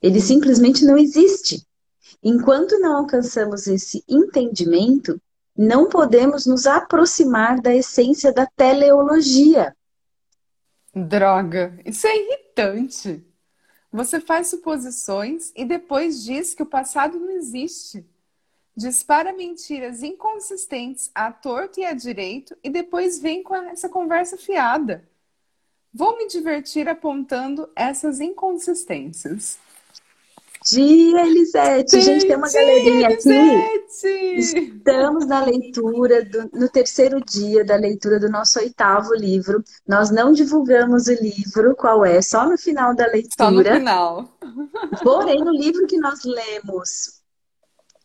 [0.00, 1.66] Ele simplesmente não existe.
[2.22, 5.20] Enquanto não alcançamos esse entendimento,
[5.56, 9.74] não podemos nos aproximar da essência da teleologia.
[10.94, 13.24] Droga, isso é irritante.
[13.92, 18.04] Você faz suposições e depois diz que o passado não existe
[18.76, 25.08] dispara mentiras inconsistentes à torto e à direito e depois vem com essa conversa fiada.
[25.92, 29.58] Vou me divertir apontando essas inconsistências.
[30.68, 31.96] Dia, Elisete!
[31.96, 33.78] a gente tem uma galerinha Elisete.
[33.96, 34.36] aqui.
[34.36, 39.62] Estamos na leitura, do, no terceiro dia da leitura do nosso oitavo livro.
[39.86, 43.30] Nós não divulgamos o livro, qual é, só no final da leitura.
[43.38, 44.28] Só no final.
[45.04, 47.22] Porém, no livro que nós lemos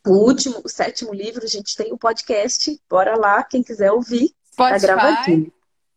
[0.05, 2.79] o último, o sétimo livro, a gente tem o podcast.
[2.87, 4.35] Bora lá, quem quiser ouvir.
[4.55, 4.79] Tá Spotify.
[4.79, 5.53] Tá gravadinho.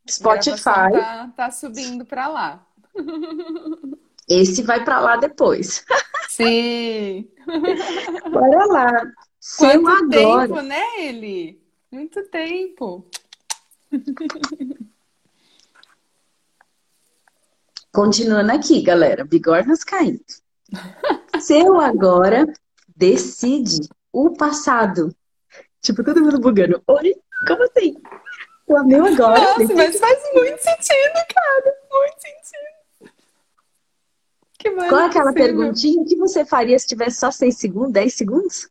[0.08, 0.62] Spotify.
[0.62, 2.66] Tá, tá subindo para lá.
[4.28, 5.84] Esse vai para lá depois.
[6.28, 7.28] Sim.
[8.30, 8.90] Bora lá.
[9.58, 10.48] Quanto agora...
[10.48, 11.62] tempo, né, Eli?
[11.92, 13.06] Muito tempo.
[17.92, 19.24] Continuando aqui, galera.
[19.24, 20.24] Bigornas caindo.
[21.40, 22.46] Seu agora
[22.96, 25.14] decide o passado.
[25.80, 26.82] Tipo, todo mundo bugando.
[26.88, 27.14] Oi?
[27.46, 27.94] Como assim?
[28.66, 29.38] O meu agora.
[29.38, 31.76] Nossa, mas faz muito sentido, cara.
[31.90, 32.73] Muito sentido.
[34.64, 36.00] Que Qual é aquela perguntinha?
[36.00, 38.70] O que você faria se tivesse só 6 segundos, 10 segundos?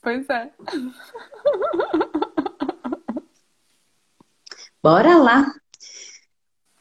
[0.00, 0.50] Pois é.
[4.82, 5.54] Bora lá.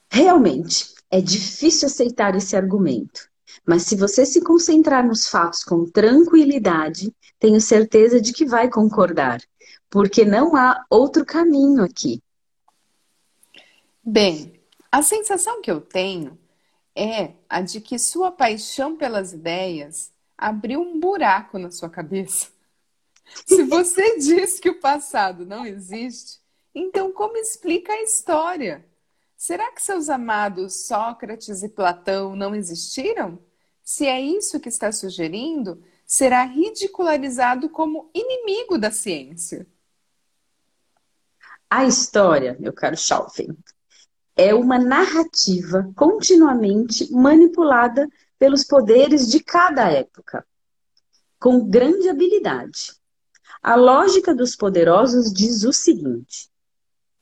[0.10, 3.30] Realmente, é difícil aceitar esse argumento.
[3.66, 9.42] Mas se você se concentrar nos fatos com tranquilidade, tenho certeza de que vai concordar,
[9.90, 12.24] porque não há outro caminho aqui.
[14.02, 14.54] Bem,
[14.90, 16.40] A sensação que eu tenho
[16.98, 22.48] é a de que sua paixão pelas ideias abriu um buraco na sua cabeça.
[23.46, 26.40] Se você diz que o passado não existe,
[26.74, 28.84] então como explica a história?
[29.36, 33.38] Será que seus amados Sócrates e Platão não existiram?
[33.84, 39.68] Se é isso que está sugerindo, será ridicularizado como inimigo da ciência.
[41.70, 43.56] A história, meu caro Schalfen,
[44.38, 48.08] é uma narrativa continuamente manipulada
[48.38, 50.46] pelos poderes de cada época,
[51.40, 52.94] com grande habilidade.
[53.64, 56.50] A lógica dos poderosos diz o seguinte: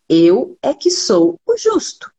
[0.09, 2.11] eu é que sou o justo.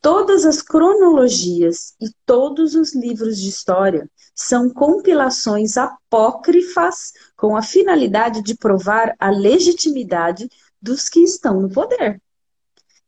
[0.00, 8.42] Todas as cronologias e todos os livros de história são compilações apócrifas com a finalidade
[8.42, 10.48] de provar a legitimidade
[10.80, 12.20] dos que estão no poder.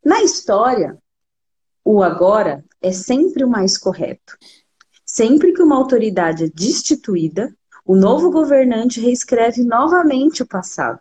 [0.05, 0.97] Na história,
[1.85, 4.37] o agora é sempre o mais correto.
[5.05, 11.01] Sempre que uma autoridade é destituída, o novo governante reescreve novamente o passado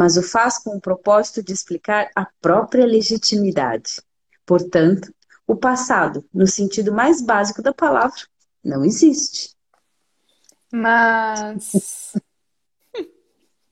[0.00, 4.00] mas o faz com o propósito de explicar a própria legitimidade.
[4.46, 5.12] Portanto,
[5.46, 8.20] o passado, no sentido mais básico da palavra,
[8.64, 9.54] não existe.
[10.72, 12.14] Mas.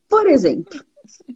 [0.08, 0.84] Por exemplo,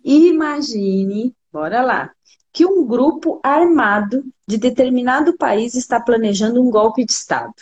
[0.05, 2.11] imagine, bora lá,
[2.53, 7.55] que um grupo armado de determinado país está planejando um golpe de Estado.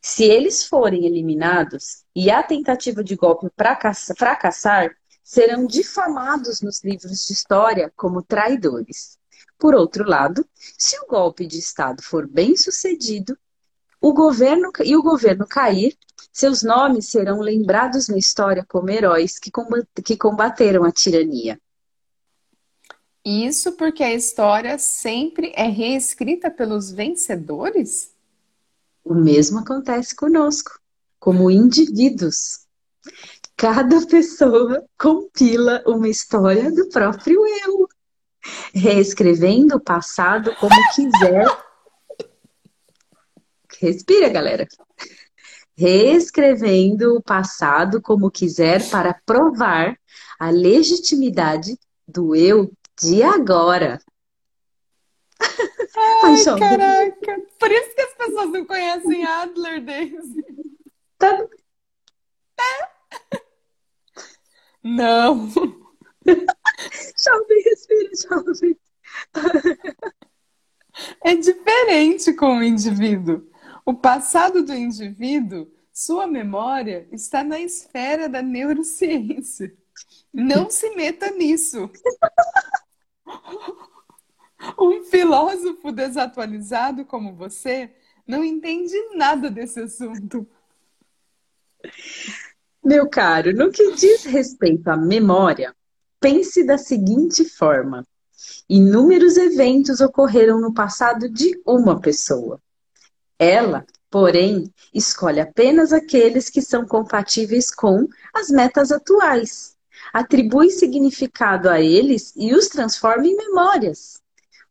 [0.00, 3.48] Se eles forem eliminados e a tentativa de golpe
[4.16, 9.18] fracassar, serão difamados nos livros de história como traidores.
[9.58, 10.46] Por outro lado,
[10.78, 13.36] se o golpe de Estado for bem sucedido,
[14.00, 15.96] o governo e o governo cair,
[16.32, 21.60] seus nomes serão lembrados na história como heróis que combateram a tirania.
[23.24, 28.14] Isso porque a história sempre é reescrita pelos vencedores?
[29.04, 30.80] O mesmo acontece conosco,
[31.18, 32.66] como indivíduos.
[33.56, 37.86] Cada pessoa compila uma história do próprio eu,
[38.72, 41.46] reescrevendo o passado como quiser.
[43.78, 44.66] Respira, galera.
[45.76, 49.94] Reescrevendo o passado como quiser para provar
[50.38, 52.72] a legitimidade do eu
[53.02, 54.00] de agora.
[56.22, 57.42] Ai, caraca!
[57.58, 60.44] Por isso que as pessoas não conhecem Adler, Daisy.
[61.18, 61.46] Tá...
[62.58, 63.00] É.
[64.82, 65.48] Não.
[66.26, 68.78] Jovem, respira, jovem.
[71.22, 73.48] É diferente com o indivíduo.
[73.84, 79.74] O passado do indivíduo, sua memória, está na esfera da neurociência.
[80.32, 81.90] Não se meta nisso.
[84.78, 87.90] Um filósofo desatualizado como você
[88.26, 90.46] não entende nada desse assunto.
[92.84, 95.74] Meu caro, no que diz respeito à memória,
[96.20, 98.06] pense da seguinte forma:
[98.68, 102.60] inúmeros eventos ocorreram no passado de uma pessoa.
[103.38, 109.76] Ela, porém, escolhe apenas aqueles que são compatíveis com as metas atuais,
[110.12, 114.20] atribui significado a eles e os transforma em memórias.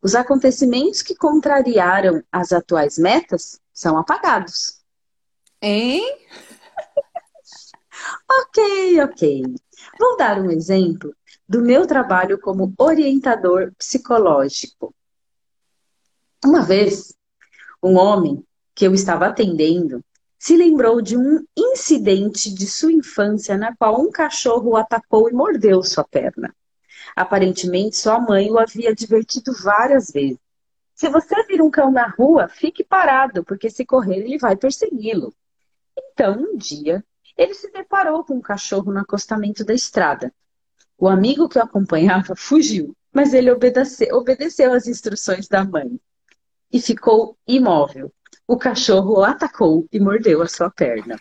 [0.02, 4.82] Os acontecimentos que contrariaram as atuais metas são apagados.
[5.62, 6.04] Hein?
[8.32, 9.44] Ok, ok.
[10.00, 11.14] Vou dar um exemplo
[11.48, 14.96] do meu trabalho como orientador psicológico.
[16.46, 17.14] Uma vez,
[17.84, 20.04] um homem que eu estava atendendo
[20.40, 25.34] se lembrou de um incidente de sua infância na qual um cachorro o atacou e
[25.34, 26.56] mordeu sua perna.
[27.14, 30.40] Aparentemente, sua mãe o havia advertido várias vezes.
[30.96, 35.34] Se você vir um cão na rua, fique parado, porque se correr, ele vai persegui-lo.
[35.98, 37.04] Então, um dia,
[37.38, 40.34] ele se deparou com um cachorro no acostamento da estrada.
[40.98, 46.00] O amigo que o acompanhava fugiu, mas ele obedeceu, obedeceu às instruções da mãe
[46.72, 48.12] e ficou imóvel.
[48.48, 51.20] O cachorro o atacou e mordeu a sua perna.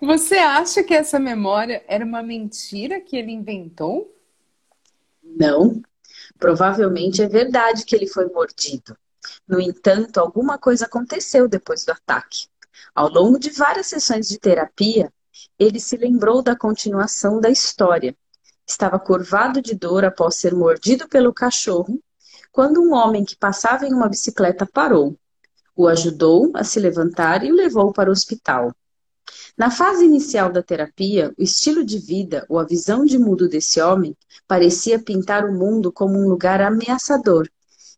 [0.00, 4.14] Você acha que essa memória era uma mentira que ele inventou?
[5.22, 5.80] Não.
[6.38, 8.96] Provavelmente é verdade que ele foi mordido.
[9.48, 12.46] No entanto, alguma coisa aconteceu depois do ataque.
[12.94, 15.12] Ao longo de várias sessões de terapia,
[15.58, 18.14] ele se lembrou da continuação da história.
[18.66, 22.00] Estava curvado de dor após ser mordido pelo cachorro,
[22.54, 25.18] quando um homem que passava em uma bicicleta parou,
[25.74, 28.72] o ajudou a se levantar e o levou para o hospital.
[29.58, 33.80] Na fase inicial da terapia, o estilo de vida ou a visão de mundo desse
[33.80, 37.50] homem parecia pintar o mundo como um lugar ameaçador,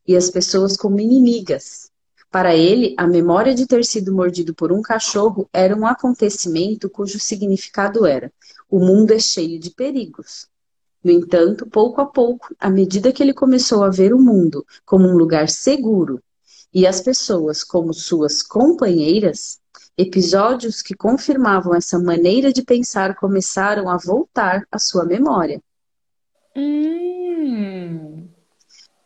[0.08, 1.90] e as pessoas como inimigas.
[2.30, 7.20] Para ele, a memória de ter sido mordido por um cachorro era um acontecimento cujo
[7.20, 8.32] significado era:
[8.70, 10.48] o mundo é cheio de perigos.
[11.06, 15.06] No entanto, pouco a pouco, à medida que ele começou a ver o mundo como
[15.06, 16.20] um lugar seguro
[16.74, 19.60] e as pessoas como suas companheiras,
[19.96, 25.62] episódios que confirmavam essa maneira de pensar começaram a voltar à sua memória.
[26.56, 28.26] Hum.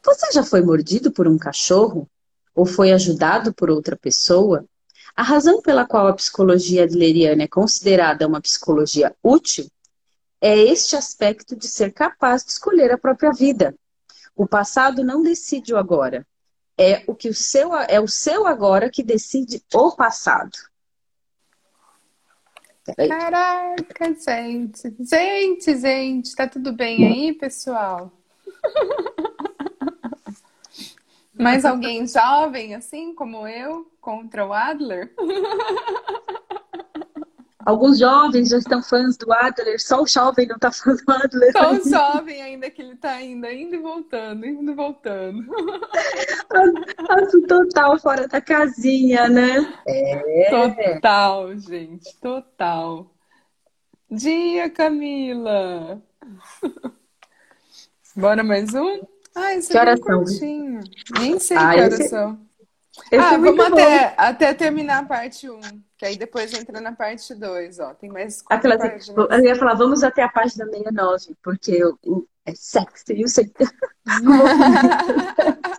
[0.03, 2.09] Você já foi mordido por um cachorro?
[2.55, 4.65] Ou foi ajudado por outra pessoa?
[5.15, 9.71] A razão pela qual a psicologia adleriana é considerada uma psicologia útil
[10.41, 13.75] é este aspecto de ser capaz de escolher a própria vida.
[14.35, 16.27] O passado não decide o agora.
[16.79, 20.57] É o que o seu é o seu agora que decide o passado.
[22.97, 24.95] Caraca, gente.
[24.99, 28.11] Gente, gente, tá tudo bem aí, pessoal?
[31.35, 35.15] Mais alguém jovem, assim como eu, contra o Adler?
[37.65, 41.53] Alguns jovens já estão fãs do Adler, só o jovem não está fã do Adler.
[41.53, 45.45] Só o jovem ainda que ele está indo, indo e voltando, indo e voltando.
[47.09, 49.75] Acho total fora da casinha, né?
[49.87, 50.51] É.
[50.51, 53.11] Total, gente, total.
[54.11, 56.03] Dia, Camila!
[58.17, 59.03] Bora mais um?
[59.35, 60.81] Ah, esse que é horas curtinho.
[61.19, 62.09] Nem sei ah, que horas esse...
[62.09, 62.50] são.
[63.11, 65.61] Esse ah, é vamos até, até terminar a parte 1,
[65.97, 67.95] que aí depois entra na parte 2, ó.
[67.95, 69.09] Tem mais Aquela, páginas.
[69.31, 73.53] Eu ia falar, vamos até a página 69, porque o, é sexy, eu sei.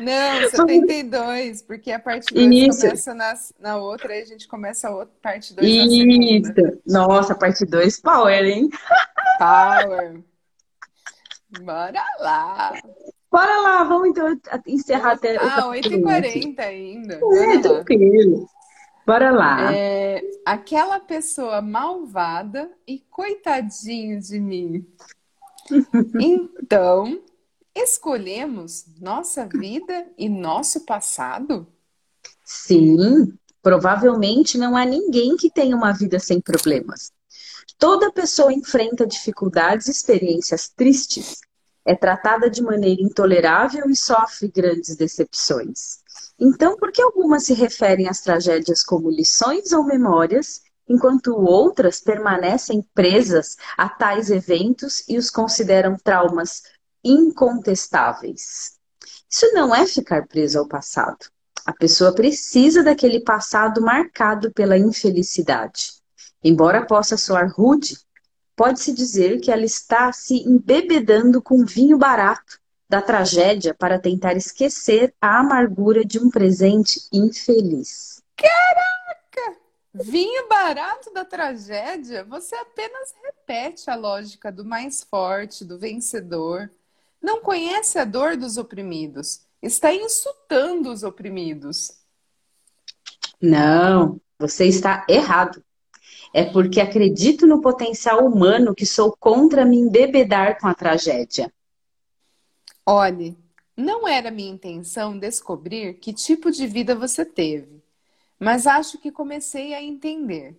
[0.00, 4.90] Não, 72, porque a parte 2 começa na, na outra e a gente começa a
[4.90, 6.60] outra, parte 2 na segunda.
[6.60, 6.82] Isso!
[6.86, 8.68] Nossa, parte 2, power, hein?
[9.38, 10.20] Power!
[11.62, 12.72] Bora lá!
[13.34, 15.36] Bora lá, vamos então encerrar até.
[15.36, 17.14] Ah, 8h40 ainda.
[17.14, 18.48] É, tranquilo.
[19.04, 19.74] Bora lá.
[19.74, 24.86] É, aquela pessoa malvada e coitadinho de mim.
[26.20, 27.20] então,
[27.74, 31.66] escolhemos nossa vida e nosso passado?
[32.44, 37.10] Sim, provavelmente não há ninguém que tenha uma vida sem problemas.
[37.80, 41.40] Toda pessoa enfrenta dificuldades e experiências tristes,
[41.84, 45.98] é tratada de maneira intolerável e sofre grandes decepções.
[46.38, 52.84] Então, por que algumas se referem às tragédias como lições ou memórias, enquanto outras permanecem
[52.94, 56.62] presas a tais eventos e os consideram traumas
[57.04, 58.78] incontestáveis?
[59.30, 61.26] Isso não é ficar preso ao passado.
[61.66, 65.92] A pessoa precisa daquele passado marcado pela infelicidade.
[66.42, 67.96] Embora possa soar rude,
[68.56, 75.14] pode-se dizer que ela está se embebedando com vinho barato da tragédia para tentar esquecer
[75.20, 78.22] a amargura de um presente infeliz.
[78.36, 79.58] Caraca!
[79.92, 82.24] Vinho barato da tragédia?
[82.24, 86.70] Você apenas repete a lógica do mais forte, do vencedor.
[87.22, 89.40] Não conhece a dor dos oprimidos.
[89.62, 91.92] Está insultando os oprimidos.
[93.40, 95.63] Não, você está errado.
[96.36, 101.48] É porque acredito no potencial humano que sou contra me embebedar com a tragédia.
[102.84, 103.38] Olhe,
[103.76, 107.80] não era minha intenção descobrir que tipo de vida você teve,
[108.36, 110.58] mas acho que comecei a entender.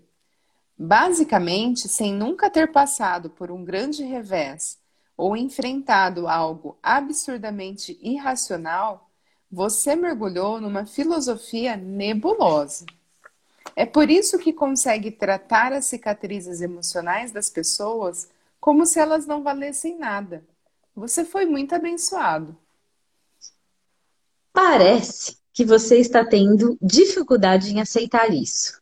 [0.78, 4.80] Basicamente, sem nunca ter passado por um grande revés
[5.18, 9.10] ou enfrentado algo absurdamente irracional,
[9.52, 12.86] você mergulhou numa filosofia nebulosa.
[13.76, 19.44] É por isso que consegue tratar as cicatrizes emocionais das pessoas como se elas não
[19.44, 20.44] valessem nada.
[20.96, 22.58] Você foi muito abençoado.
[24.54, 28.82] Parece que você está tendo dificuldade em aceitar isso.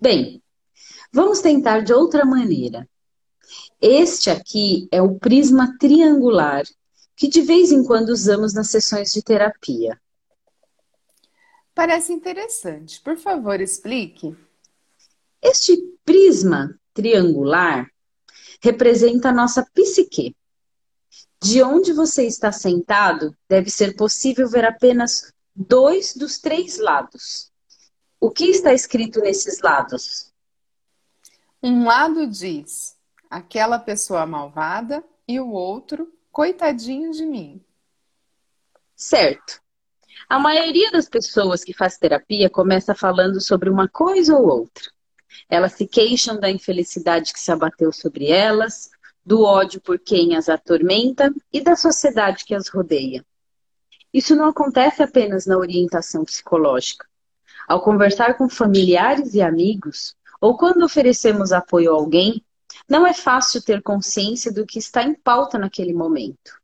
[0.00, 0.42] Bem,
[1.12, 2.88] vamos tentar de outra maneira.
[3.80, 6.64] Este aqui é o prisma triangular
[7.14, 10.00] que de vez em quando usamos nas sessões de terapia.
[11.74, 13.00] Parece interessante.
[13.00, 14.36] Por favor, explique.
[15.40, 17.90] Este prisma triangular
[18.62, 20.36] representa a nossa psique.
[21.40, 27.50] De onde você está sentado, deve ser possível ver apenas dois dos três lados.
[28.20, 30.32] O que está escrito nesses lados?
[31.62, 32.96] Um lado diz
[33.28, 37.64] aquela pessoa malvada e o outro, coitadinho de mim.
[38.94, 39.61] Certo.
[40.28, 44.90] A maioria das pessoas que faz terapia começa falando sobre uma coisa ou outra.
[45.48, 48.90] Elas se queixam da infelicidade que se abateu sobre elas,
[49.24, 53.24] do ódio por quem as atormenta e da sociedade que as rodeia.
[54.12, 57.06] Isso não acontece apenas na orientação psicológica.
[57.66, 62.44] Ao conversar com familiares e amigos, ou quando oferecemos apoio a alguém,
[62.88, 66.61] não é fácil ter consciência do que está em pauta naquele momento.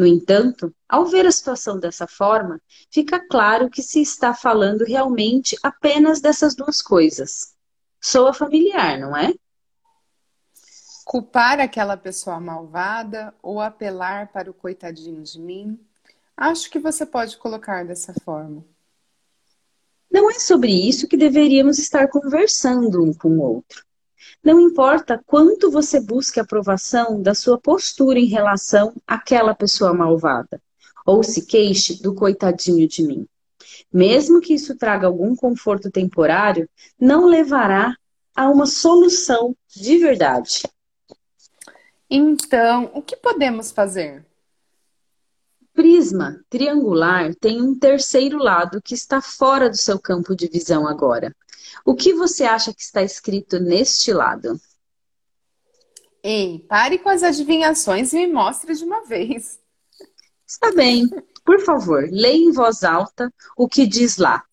[0.00, 2.58] No entanto, ao ver a situação dessa forma,
[2.90, 7.54] fica claro que se está falando realmente apenas dessas duas coisas.
[8.00, 9.34] Soa familiar, não é?
[11.04, 15.78] Culpar aquela pessoa malvada ou apelar para o coitadinho de mim?
[16.34, 18.64] Acho que você pode colocar dessa forma.
[20.10, 23.84] Não é sobre isso que deveríamos estar conversando um com o outro.
[24.42, 30.60] Não importa quanto você busque aprovação da sua postura em relação àquela pessoa malvada,
[31.04, 33.26] ou se queixe do coitadinho de mim.
[33.92, 36.68] Mesmo que isso traga algum conforto temporário,
[36.98, 37.96] não levará
[38.34, 40.62] a uma solução de verdade.
[42.08, 44.24] Então, o que podemos fazer?
[45.80, 51.34] prisma triangular tem um terceiro lado que está fora do seu campo de visão agora.
[51.84, 54.60] O que você acha que está escrito neste lado?
[56.22, 59.58] Ei, pare com as adivinhações e me mostre de uma vez.
[60.46, 61.08] Está bem.
[61.44, 64.44] Por favor, leia em voz alta o que diz lá.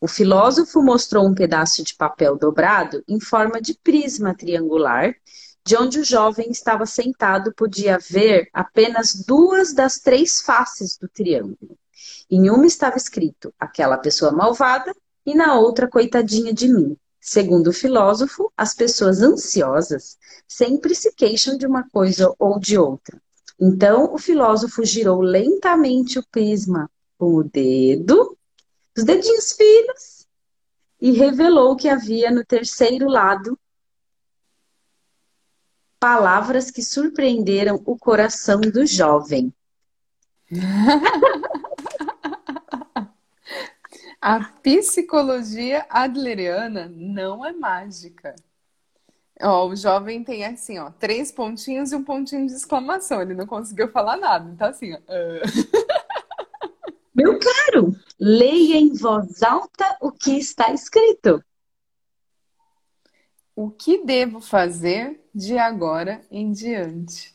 [0.00, 5.14] O filósofo mostrou um pedaço de papel dobrado em forma de prisma triangular
[5.64, 11.76] de onde o jovem estava sentado podia ver apenas duas das três faces do triângulo.
[12.30, 14.94] Em uma estava escrito aquela pessoa malvada
[15.28, 16.96] e na outra coitadinha de mim.
[17.20, 20.16] Segundo o filósofo, as pessoas ansiosas
[20.48, 23.20] sempre se queixam de uma coisa ou de outra.
[23.60, 28.38] Então, o filósofo girou lentamente o prisma com o dedo,
[28.96, 30.26] os dedinhos finos,
[30.98, 33.58] e revelou que havia no terceiro lado
[36.00, 39.52] palavras que surpreenderam o coração do jovem.
[44.30, 48.36] A psicologia adleriana não é mágica.
[49.40, 53.22] Ó, o jovem tem assim, ó, três pontinhos e um pontinho de exclamação.
[53.22, 54.50] Ele não conseguiu falar nada.
[54.50, 54.98] Então, assim, ó.
[57.14, 61.42] Meu caro, leia em voz alta o que está escrito.
[63.56, 67.34] O que devo fazer de agora em diante?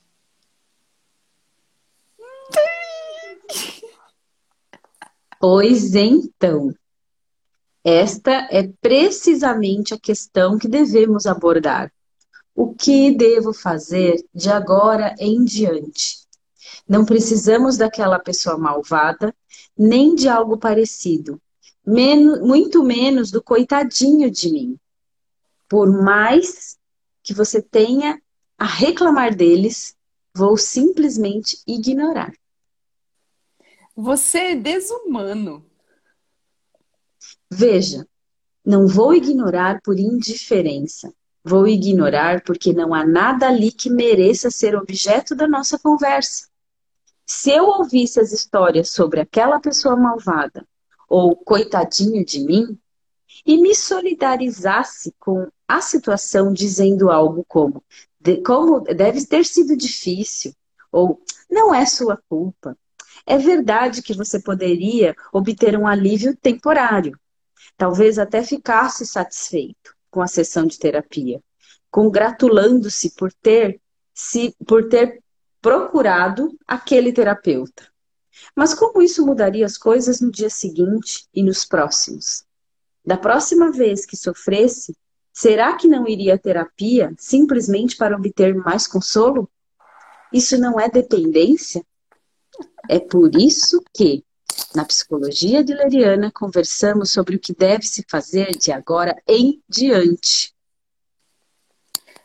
[5.39, 6.71] Pois então,
[7.83, 11.91] esta é precisamente a questão que devemos abordar.
[12.55, 16.19] O que devo fazer de agora em diante?
[16.87, 19.33] Não precisamos daquela pessoa malvada,
[19.77, 21.41] nem de algo parecido,
[21.85, 24.79] menos, muito menos do coitadinho de mim
[25.73, 26.77] por mais
[27.23, 28.21] que você tenha
[28.59, 29.97] a reclamar deles,
[30.31, 32.31] vou simplesmente ignorar.
[33.95, 35.65] Você é desumano.
[37.55, 38.07] Veja,
[38.65, 41.13] não vou ignorar por indiferença.
[41.43, 46.47] Vou ignorar porque não há nada ali que mereça ser objeto da nossa conversa.
[47.27, 50.65] Se eu ouvisse as histórias sobre aquela pessoa malvada
[51.07, 52.75] ou coitadinho de mim
[53.45, 57.83] e me solidarizasse com a situação dizendo algo como,
[58.19, 60.53] de, como deve ter sido difícil,
[60.91, 62.75] ou não é sua culpa.
[63.27, 67.17] É verdade que você poderia obter um alívio temporário,
[67.77, 71.41] talvez até ficasse satisfeito com a sessão de terapia,
[71.89, 73.79] congratulando-se por ter
[74.13, 75.21] se por ter
[75.61, 77.87] procurado aquele terapeuta.
[78.55, 82.43] Mas como isso mudaria as coisas no dia seguinte e nos próximos?
[83.05, 84.95] Da próxima vez que sofresse,
[85.33, 89.49] Será que não iria à terapia simplesmente para obter mais consolo?
[90.31, 91.83] Isso não é dependência?
[92.87, 94.23] É por isso que,
[94.75, 100.53] na psicologia adleriana, conversamos sobre o que deve se fazer de agora em diante.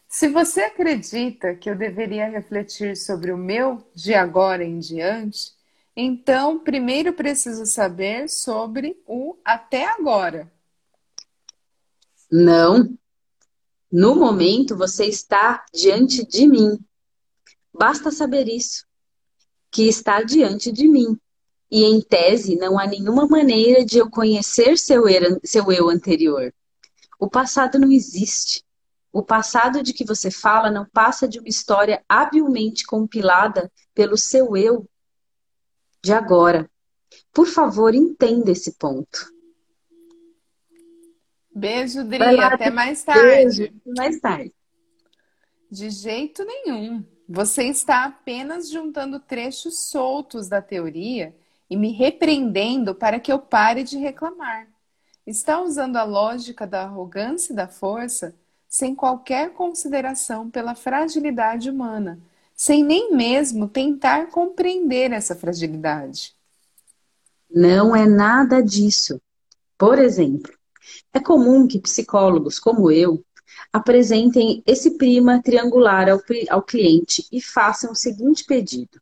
[0.09, 5.53] Se você acredita que eu deveria refletir sobre o meu de agora em diante,
[5.95, 10.51] então primeiro preciso saber sobre o até agora.
[12.31, 12.97] Não.
[13.91, 16.79] No momento você está diante de mim.
[17.73, 18.87] Basta saber isso,
[19.71, 21.19] que está diante de mim.
[21.71, 25.03] E em tese não há nenhuma maneira de eu conhecer seu,
[25.45, 26.53] seu eu anterior.
[27.19, 28.65] O passado não existe.
[29.13, 34.57] O passado de que você fala não passa de uma história habilmente compilada pelo seu
[34.57, 34.89] eu
[36.03, 36.71] de agora.
[37.33, 39.33] Por favor, entenda esse ponto.
[41.55, 42.19] Beijo, Dri.
[42.19, 43.23] Lá, Até mais tarde.
[43.23, 44.55] Beijo, mais tarde.
[45.71, 47.05] De jeito nenhum.
[47.29, 51.35] Você está apenas juntando trechos soltos da teoria
[51.69, 54.67] e me repreendendo para que eu pare de reclamar.
[55.27, 58.35] Está usando a lógica da arrogância e da força
[58.69, 62.19] sem qualquer consideração pela fragilidade humana,
[62.55, 66.35] sem nem mesmo tentar compreender essa fragilidade.
[67.51, 69.21] Não é nada disso.
[69.79, 70.53] Por exemplo,
[71.13, 73.25] é comum que psicólogos como eu
[73.73, 79.01] apresentem esse prima triangular ao, ao cliente e façam o seguinte pedido: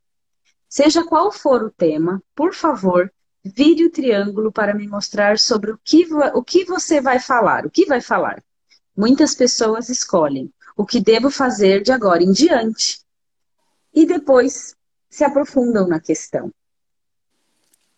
[0.69, 3.11] Seja qual for o tema, por favor,
[3.43, 7.65] vire o triângulo para me mostrar sobre o que, o que você vai falar.
[7.65, 8.43] O que vai falar?
[8.95, 12.99] Muitas pessoas escolhem o que devo fazer de agora em diante
[13.93, 14.75] e depois
[15.09, 16.51] se aprofundam na questão.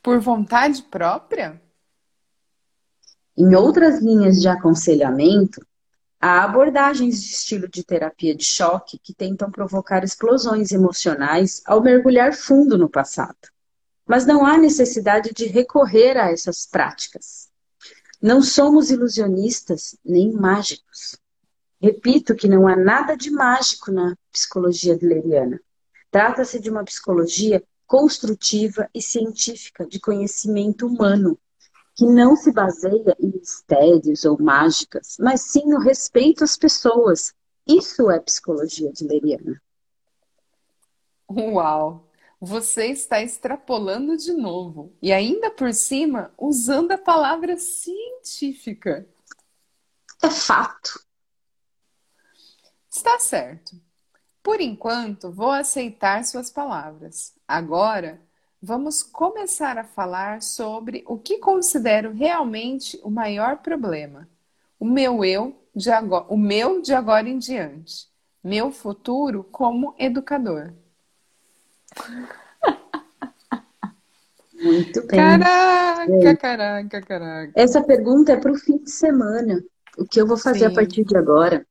[0.01, 1.61] Por vontade própria?
[3.35, 5.65] Em outras linhas de aconselhamento,
[6.19, 12.33] há abordagens de estilo de terapia de choque que tentam provocar explosões emocionais ao mergulhar
[12.33, 13.37] fundo no passado.
[14.05, 17.47] Mas não há necessidade de recorrer a essas práticas.
[18.21, 21.17] Não somos ilusionistas nem mágicos.
[21.81, 25.61] Repito que não há nada de mágico na psicologia adleriana.
[26.11, 31.39] Trata-se de uma psicologia construtiva e científica de conhecimento humano,
[31.99, 37.35] que não se baseia em mistérios ou mágicas, mas sim no respeito às pessoas.
[37.67, 39.61] Isso é psicologia adleriana.
[41.29, 42.09] Uau!
[42.39, 49.05] Você está extrapolando de novo e ainda por cima usando a palavra científica.
[50.23, 51.05] É fato.
[52.89, 53.75] Está certo.
[54.41, 57.33] Por enquanto, vou aceitar suas palavras.
[57.45, 58.21] Agora,
[58.61, 64.27] vamos começar a falar sobre o que considero realmente o maior problema.
[64.79, 68.07] O meu eu de agora, o meu de agora em diante.
[68.43, 70.73] Meu futuro como educador.
[74.53, 75.19] Muito bem.
[75.19, 77.53] Caraca, caraca, caraca.
[77.55, 79.63] Essa pergunta é para o fim de semana.
[79.97, 80.65] O que eu vou fazer Sim.
[80.65, 81.65] a partir de agora?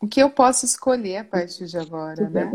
[0.00, 2.50] O que eu posso escolher a partir de agora, né?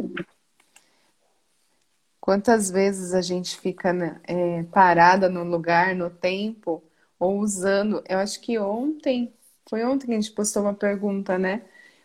[2.28, 6.84] Quantas vezes a gente fica né, é, parada no lugar, no tempo,
[7.18, 8.04] ou usando.
[8.06, 9.32] Eu acho que ontem,
[9.70, 11.62] foi ontem que a gente postou uma pergunta, né?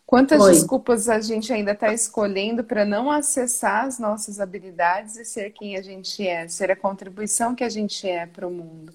[0.06, 5.50] Quantas desculpas a gente ainda está escolhendo para não acessar as nossas habilidades e ser
[5.50, 8.92] quem a gente é, ser a contribuição que a gente é para o mundo?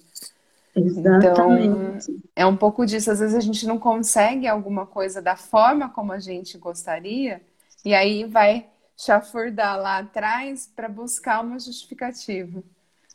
[0.74, 2.10] Exatamente.
[2.10, 3.10] Então, é um pouco disso.
[3.10, 7.42] Às vezes a gente não consegue alguma coisa da forma como a gente gostaria,
[7.84, 8.66] e aí vai
[8.98, 12.62] chafurdar lá atrás para buscar uma justificativa.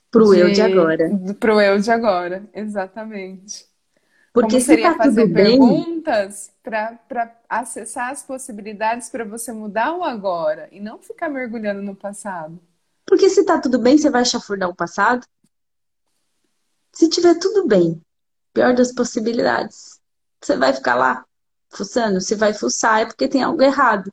[0.10, 0.40] Para o de...
[0.40, 1.10] eu de agora.
[1.40, 3.68] Para o eu de agora, exatamente.
[4.32, 10.68] Porque Como seria tá fazer perguntas para acessar as possibilidades para você mudar o agora
[10.72, 12.60] e não ficar mergulhando no passado.
[13.06, 15.24] Porque se tá tudo bem, você vai chafurdar o passado?
[16.94, 18.02] Se tiver tudo bem,
[18.54, 20.00] pior das possibilidades,
[20.42, 21.26] você vai ficar lá
[21.70, 22.22] fuçando?
[22.22, 24.12] Se vai fuçar é porque tem algo errado.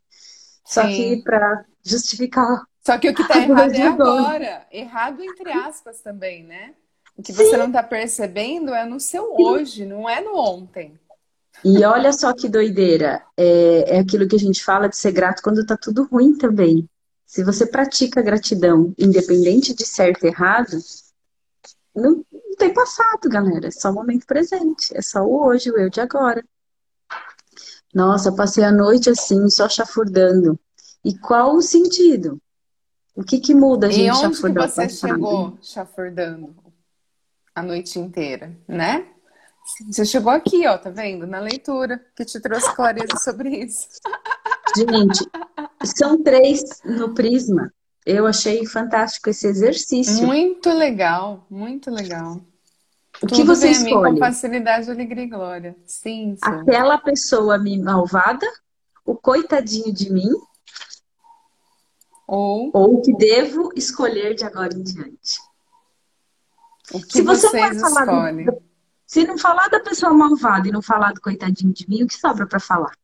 [0.64, 0.88] Só Sim.
[0.88, 2.64] que para justificar.
[2.84, 4.66] Só que o que está errado é agora.
[4.70, 6.74] Errado entre aspas também, né?
[7.16, 7.44] O que Sim.
[7.44, 9.44] você não está percebendo é no seu Sim.
[9.44, 10.98] hoje, não é no ontem.
[11.64, 13.22] E olha só que doideira.
[13.36, 16.88] É, é aquilo que a gente fala de ser grato quando está tudo ruim também.
[17.26, 20.78] Se você pratica gratidão, independente de certo e errado,
[21.94, 23.68] não, não tem passado, galera.
[23.68, 24.96] É só o momento presente.
[24.96, 26.42] É só o hoje, o eu de agora.
[27.94, 30.58] Nossa, passei a noite assim, só chafurdando.
[31.04, 32.40] E qual o sentido?
[33.14, 36.54] O que, que muda a gente e onde chafurdar que você chegou chafurdando
[37.54, 39.06] a noite inteira, né?
[39.86, 41.26] Você chegou aqui, ó, tá vendo?
[41.26, 43.88] Na leitura, que te trouxe clareza sobre isso.
[44.76, 45.28] Gente,
[45.84, 47.72] são três no Prisma.
[48.06, 50.26] Eu achei fantástico esse exercício.
[50.26, 52.40] Muito legal, muito legal.
[53.22, 54.08] O que você vem escolhe?
[54.08, 55.76] A mim com facilidade, alegria e glória.
[55.84, 56.40] Sim, sim.
[56.42, 58.46] Aquela pessoa me malvada,
[59.04, 60.30] o coitadinho de mim,
[62.26, 65.38] ou, o que devo escolher de agora em diante.
[66.92, 68.62] O que se você vocês não falar do,
[69.04, 72.14] se não falar da pessoa malvada e não falar do coitadinho de mim, o que
[72.14, 72.96] sobra para falar?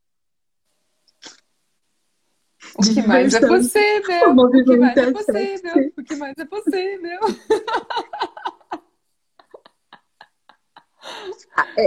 [2.77, 4.31] O que mais é possível?
[4.31, 5.93] O que mais é possível?
[5.97, 7.21] O que mais é possível?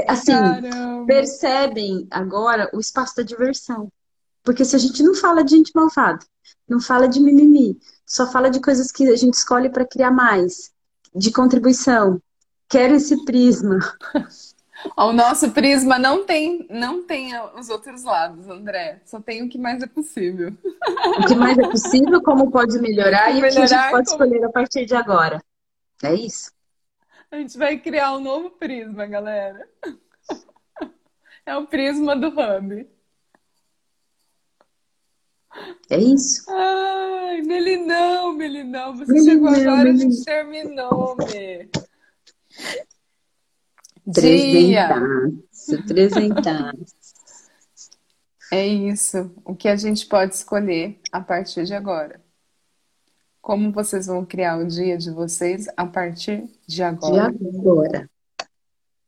[0.08, 1.06] Assim, Caramba.
[1.06, 3.92] percebem agora o espaço da diversão.
[4.44, 6.26] Porque se a gente não fala de gente malvada,
[6.68, 10.72] não fala de mimimi, só fala de coisas que a gente escolhe para criar mais,
[11.14, 12.22] de contribuição.
[12.68, 13.80] Quero esse prisma.
[14.96, 19.02] O nosso prisma não tem, não tem os outros lados, André.
[19.06, 20.56] Só tem o que mais é possível.
[21.18, 24.10] O que mais é possível, como pode melhorar e melhorar, o que a gente pode
[24.10, 24.24] como...
[24.24, 25.44] escolher a partir de agora.
[26.02, 26.52] É isso.
[27.32, 29.68] A gente vai criar um novo prisma, galera.
[31.46, 32.88] É o prisma do Hub.
[35.90, 36.44] É isso.
[36.50, 40.08] Ai, Melinão, Melinão, você melinão, chegou agora, melinão.
[40.08, 41.70] a gente terminou, Me.
[44.14, 46.96] Presentaço, presentaço.
[48.52, 49.32] É isso.
[49.46, 52.20] O que a gente pode escolher a partir de agora.
[53.42, 57.32] Como vocês vão criar o dia de vocês a partir de agora?
[57.32, 58.10] De agora.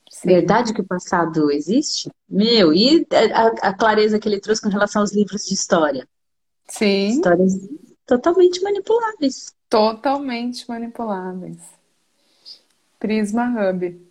[0.09, 0.27] Sim.
[0.27, 2.09] Verdade que o passado existe?
[2.29, 6.07] Meu, e a, a, clareza que ele trouxe com relação aos livros de história?
[6.67, 7.07] Sim.
[7.07, 7.53] Histórias
[8.05, 9.53] totalmente manipuláveis.
[9.69, 11.59] Totalmente manipuláveis.
[12.99, 14.01] Prisma Hub.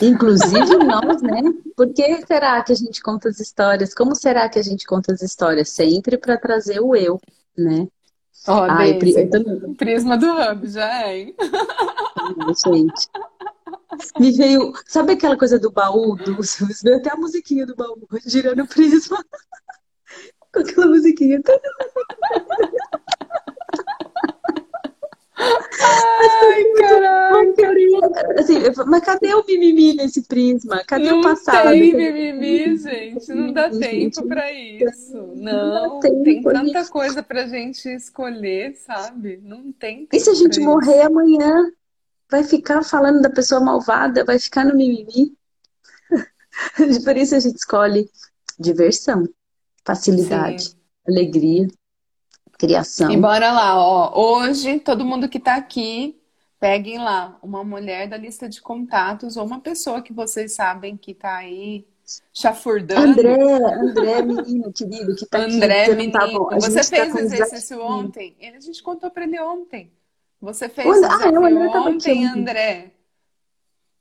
[0.00, 1.42] Inclusive nós, né?
[1.76, 3.92] Por que será que a gente conta as histórias?
[3.92, 5.70] Como será que a gente conta as histórias?
[5.70, 7.20] Sempre para trazer o eu,
[7.56, 7.88] né?
[8.46, 11.34] Ó, oh, Ai, eu Prisma do Hub, já é, hein?
[12.64, 13.08] gente.
[14.18, 14.72] Me veio.
[14.86, 16.16] Sabe aquela coisa do baú?
[16.16, 16.36] Do,
[16.82, 19.18] veio até a musiquinha do baú, girando o prisma.
[20.52, 21.42] Com aquela musiquinha.
[25.38, 28.40] Ai, caraca!
[28.40, 28.54] Assim,
[28.86, 30.82] mas cadê o mimimi nesse prisma?
[30.84, 31.66] Cadê não o passado?
[31.66, 33.32] Não tem mimimi, gente.
[33.32, 35.32] Não dá tempo para isso.
[35.36, 36.90] Não, não tem tanta gente.
[36.90, 39.40] coisa pra gente escolher, sabe?
[39.42, 41.06] Não tem E se a gente morrer isso.
[41.06, 41.70] amanhã?
[42.30, 44.24] Vai ficar falando da pessoa malvada?
[44.24, 45.34] Vai ficar no mimimi?
[47.04, 48.10] Por isso a gente escolhe
[48.58, 49.24] diversão,
[49.84, 50.76] facilidade, Sim.
[51.06, 51.68] alegria
[52.58, 53.10] criação.
[53.10, 54.12] E bora lá, ó.
[54.20, 56.20] Hoje, todo mundo que tá aqui,
[56.58, 61.14] peguem lá uma mulher da lista de contatos ou uma pessoa que vocês sabem que
[61.14, 61.86] tá aí
[62.34, 63.12] chafurdando.
[63.12, 65.94] André, André, menino querido, que tá André, aqui.
[65.94, 66.48] menino.
[66.48, 68.36] Tá Você tá fez tá exercício ontem?
[68.40, 69.92] Ele, a gente contou pra ele ontem.
[70.40, 72.92] Você fez o exercício ah, ontem, André.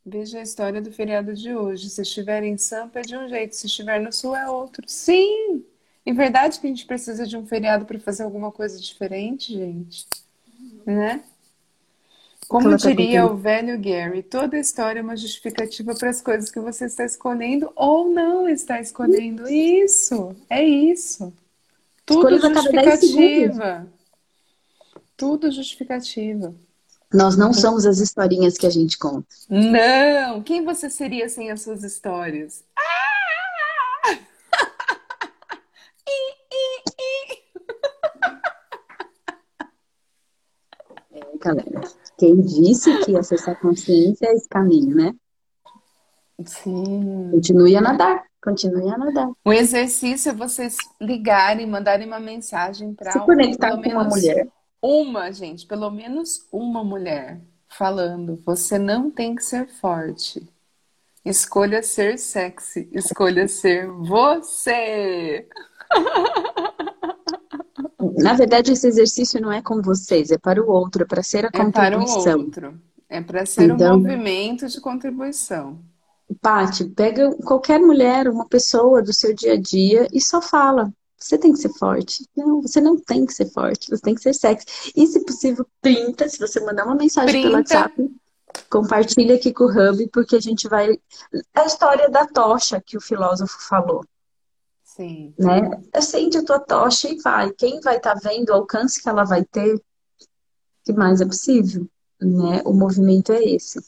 [0.06, 1.90] Veja a história do feriado de hoje.
[1.90, 4.84] Se estiver em Sampa é de um jeito, se estiver no Sul é outro.
[4.88, 5.66] Sim!
[6.08, 10.08] É verdade que a gente precisa de um feriado para fazer alguma coisa diferente, gente?
[10.86, 11.22] Né?
[12.48, 16.86] Como diria o velho Gary, toda história é uma justificativa para as coisas que você
[16.86, 19.50] está escolhendo ou não está escolhendo.
[19.50, 21.34] Isso, é isso.
[22.06, 23.86] Tudo justificativa.
[25.18, 26.56] Tudo justificativa.
[27.14, 29.28] Nós não somos as historinhas que a gente conta.
[29.50, 30.42] Não!
[30.42, 32.64] Quem você seria sem as suas histórias?
[41.54, 41.82] Galera.
[42.18, 45.16] Quem disse que acessar a consciência é esse caminho, né?
[46.46, 47.30] Sim.
[47.32, 48.24] Continue a nadar.
[48.42, 49.32] Continue a nadar.
[49.44, 54.48] O exercício é vocês ligarem, mandarem uma mensagem para Se conectar com uma mulher.
[54.82, 60.48] Uma, gente, pelo menos uma mulher falando: você não tem que ser forte.
[61.26, 62.88] Escolha ser sexy.
[62.94, 65.48] Escolha ser você.
[68.16, 71.46] Na verdade, esse exercício não é com vocês, é para o outro, é para ser
[71.46, 72.20] a contribuição.
[72.20, 72.82] É para o outro.
[73.10, 75.80] É para ser então, um movimento de contribuição.
[76.42, 80.92] Pati, pega qualquer mulher, uma pessoa do seu dia a dia e só fala.
[81.18, 82.28] Você tem que ser forte.
[82.36, 84.92] Não, você não tem que ser forte, você tem que ser sexy.
[84.96, 86.30] E, se possível, printa.
[86.30, 87.48] Se você mandar uma mensagem printa.
[87.48, 88.16] pelo WhatsApp,
[88.70, 91.00] compartilha aqui com o Hub, porque a gente vai.
[91.56, 94.06] A história da tocha que o filósofo falou.
[94.98, 95.32] Sim.
[95.38, 95.62] Né?
[95.94, 97.52] Acende a tua tocha e vai.
[97.54, 99.80] Quem vai estar tá vendo o alcance que ela vai ter,
[100.84, 101.88] que mais é possível?
[102.20, 102.64] Né?
[102.66, 103.80] O movimento é esse.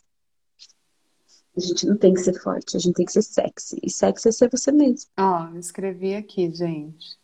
[1.58, 3.80] A gente não tem que ser forte, a gente tem que ser sexy.
[3.82, 5.10] E sexy é ser você mesmo.
[5.18, 7.18] Ó, oh, escrevi aqui, gente.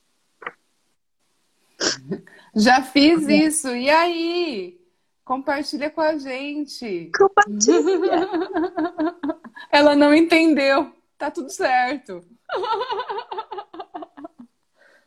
[2.56, 3.68] Já fiz tá isso.
[3.70, 4.82] E aí?
[5.24, 7.12] Compartilha com a gente.
[7.16, 8.30] Compartilha.
[9.72, 10.92] Ela não entendeu.
[11.20, 12.24] Tá tudo certo.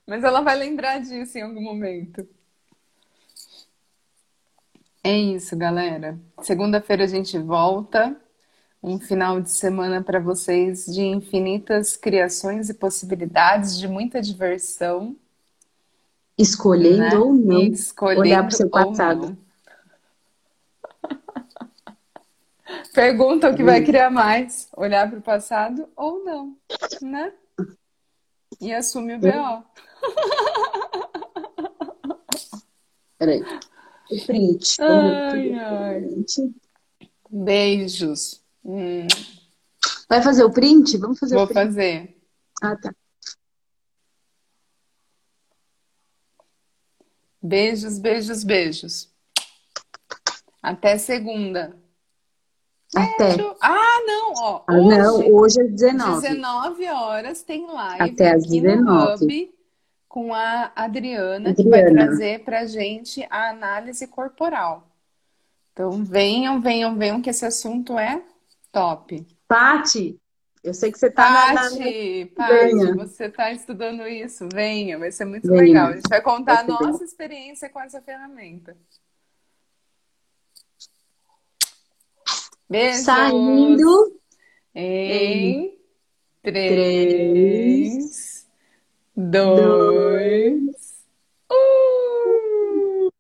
[0.09, 2.27] Mas ela vai lembrar disso em algum momento.
[5.05, 6.19] É isso, galera.
[6.41, 8.19] Segunda-feira a gente volta.
[8.83, 15.15] Um final de semana para vocês de infinitas criações e possibilidades, de muita diversão.
[16.39, 17.19] Escolhendo né?
[17.19, 17.61] ou não.
[17.61, 19.37] Escolhendo olhar para o seu passado.
[22.95, 26.57] Pergunta o que vai criar mais: olhar para o passado ou não,
[27.03, 27.31] né?
[28.59, 29.65] E assume o BO.
[33.19, 33.43] Peraí.
[34.11, 34.77] O print.
[34.81, 36.03] Ai, ai.
[37.31, 38.43] Beijos.
[38.65, 39.07] Hum.
[40.09, 40.97] Vai fazer o print?
[40.97, 41.59] Vamos fazer Vou o print.
[41.59, 42.17] fazer.
[42.63, 42.95] Ah, tá.
[47.43, 49.09] Beijos, beijos, beijos.
[50.63, 51.77] Até segunda.
[52.95, 53.37] Até.
[53.37, 53.57] Beijo.
[53.61, 54.65] Ah, não, ó.
[54.67, 56.21] Ah, não, Hoje, hoje é 19.
[56.29, 59.58] 19 horas, tem live Até às aqui no 19.
[60.19, 62.07] Com a Adriana, que vai Adriana.
[62.09, 64.89] trazer pra gente a análise corporal.
[65.73, 68.21] Então, venham, venham, venham, que esse assunto é
[68.73, 69.25] top.
[69.47, 70.19] Pati,
[70.65, 74.49] eu sei que você tá na, na- Pati, Pati, você está estudando isso?
[74.53, 75.63] Venha, vai ser muito Venha.
[75.63, 75.89] legal.
[75.91, 78.77] A gente vai contar a Vai nossa experiência com essa ferramenta.
[82.69, 83.03] Beijos!
[83.05, 84.19] Saindo.
[84.75, 85.79] Em
[86.41, 88.28] Três, três,
[89.19, 90.63] dois,
[91.51, 93.11] um.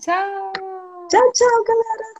[0.00, 0.52] Tchau!
[1.10, 2.15] Tchau, tchau, galera.